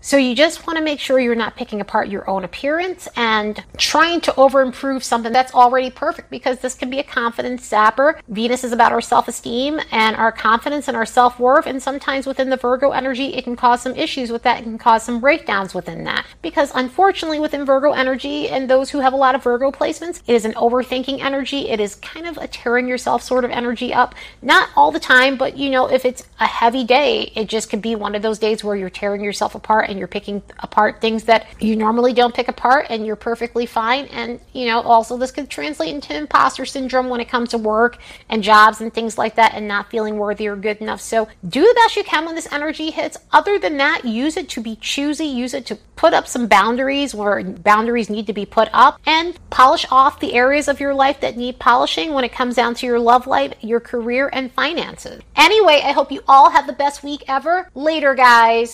So 0.00 0.16
you 0.16 0.34
just 0.34 0.66
want 0.66 0.78
to 0.78 0.84
make 0.84 1.00
sure 1.00 1.20
you're 1.20 1.34
not 1.34 1.56
picking 1.56 1.80
apart 1.80 2.08
your 2.08 2.28
own 2.28 2.44
appearance 2.44 3.08
and 3.16 3.62
trying 3.76 4.20
to 4.22 4.34
over 4.36 4.62
improve 4.62 5.04
something 5.04 5.32
that's 5.32 5.54
already 5.54 5.90
perfect 5.90 6.30
because 6.30 6.60
this 6.60 6.74
can 6.74 6.90
be 6.90 6.98
a 6.98 7.04
confidence 7.04 7.66
sapper. 7.66 8.20
Venus 8.28 8.64
is 8.64 8.72
about 8.72 8.92
our 8.92 9.00
self 9.00 9.28
esteem 9.28 9.80
and 9.90 10.16
our 10.16 10.32
confidence 10.32 10.88
and 10.88 10.96
our 10.96 11.06
self 11.06 11.38
worth. 11.38 11.66
And 11.66 11.82
sometimes 11.82 12.26
within 12.26 12.50
the 12.50 12.56
Virgo 12.56 12.90
energy, 12.90 13.29
it 13.36 13.44
can 13.44 13.56
cause 13.56 13.82
some 13.82 13.94
issues 13.96 14.30
with 14.30 14.42
that. 14.42 14.60
It 14.60 14.62
can 14.64 14.78
cause 14.78 15.02
some 15.02 15.20
breakdowns 15.20 15.74
within 15.74 16.04
that. 16.04 16.26
Because 16.42 16.72
unfortunately, 16.74 17.40
within 17.40 17.64
Virgo 17.64 17.92
energy 17.92 18.48
and 18.48 18.68
those 18.68 18.90
who 18.90 19.00
have 19.00 19.12
a 19.12 19.16
lot 19.16 19.34
of 19.34 19.42
Virgo 19.42 19.70
placements, 19.70 20.22
it 20.26 20.34
is 20.34 20.44
an 20.44 20.52
overthinking 20.54 21.20
energy. 21.20 21.68
It 21.68 21.80
is 21.80 21.94
kind 21.96 22.26
of 22.26 22.36
a 22.38 22.48
tearing 22.48 22.88
yourself 22.88 23.22
sort 23.22 23.44
of 23.44 23.50
energy 23.50 23.92
up. 23.92 24.14
Not 24.42 24.68
all 24.76 24.90
the 24.90 25.00
time, 25.00 25.36
but 25.36 25.56
you 25.56 25.70
know, 25.70 25.90
if 25.90 26.04
it's 26.04 26.26
a 26.38 26.46
heavy 26.46 26.84
day, 26.84 27.32
it 27.34 27.48
just 27.48 27.70
could 27.70 27.82
be 27.82 27.94
one 27.94 28.14
of 28.14 28.22
those 28.22 28.38
days 28.38 28.64
where 28.64 28.76
you're 28.76 28.90
tearing 28.90 29.22
yourself 29.22 29.54
apart 29.54 29.88
and 29.88 29.98
you're 29.98 30.08
picking 30.08 30.42
apart 30.58 31.00
things 31.00 31.24
that 31.24 31.46
you 31.60 31.76
normally 31.76 32.12
don't 32.12 32.34
pick 32.34 32.48
apart 32.48 32.86
and 32.90 33.06
you're 33.06 33.16
perfectly 33.16 33.66
fine. 33.66 34.06
And, 34.06 34.40
you 34.52 34.66
know, 34.66 34.80
also 34.80 35.16
this 35.16 35.30
could 35.30 35.48
translate 35.48 35.94
into 35.94 36.16
imposter 36.16 36.64
syndrome 36.64 37.08
when 37.08 37.20
it 37.20 37.28
comes 37.28 37.50
to 37.50 37.58
work 37.58 37.98
and 38.28 38.42
jobs 38.42 38.80
and 38.80 38.92
things 38.92 39.18
like 39.18 39.36
that 39.36 39.54
and 39.54 39.68
not 39.68 39.90
feeling 39.90 40.16
worthy 40.16 40.48
or 40.48 40.56
good 40.56 40.78
enough. 40.78 41.00
So 41.00 41.28
do 41.46 41.60
the 41.60 41.74
best 41.74 41.96
you 41.96 42.04
can 42.04 42.24
when 42.24 42.34
this 42.34 42.50
energy 42.52 42.90
hits 42.90 43.09
Other 43.32 43.58
than 43.58 43.76
that, 43.78 44.04
use 44.04 44.36
it 44.36 44.48
to 44.50 44.60
be 44.60 44.76
choosy, 44.76 45.26
use 45.26 45.54
it 45.54 45.66
to 45.66 45.78
put 45.96 46.14
up 46.14 46.26
some 46.26 46.46
boundaries 46.46 47.14
where 47.14 47.44
boundaries 47.44 48.08
need 48.08 48.26
to 48.26 48.32
be 48.32 48.46
put 48.46 48.68
up, 48.72 49.00
and 49.06 49.38
polish 49.50 49.84
off 49.90 50.20
the 50.20 50.34
areas 50.34 50.66
of 50.68 50.80
your 50.80 50.94
life 50.94 51.20
that 51.20 51.36
need 51.36 51.58
polishing 51.58 52.14
when 52.14 52.24
it 52.24 52.32
comes 52.32 52.56
down 52.56 52.74
to 52.74 52.86
your 52.86 52.98
love 52.98 53.26
life, 53.26 53.52
your 53.60 53.80
career, 53.80 54.30
and 54.32 54.52
finances. 54.52 55.20
Anyway, 55.36 55.80
I 55.84 55.92
hope 55.92 56.10
you 56.10 56.22
all 56.26 56.50
have 56.50 56.66
the 56.66 56.72
best 56.72 57.02
week 57.02 57.22
ever. 57.28 57.68
Later, 57.74 58.14
guys. 58.14 58.70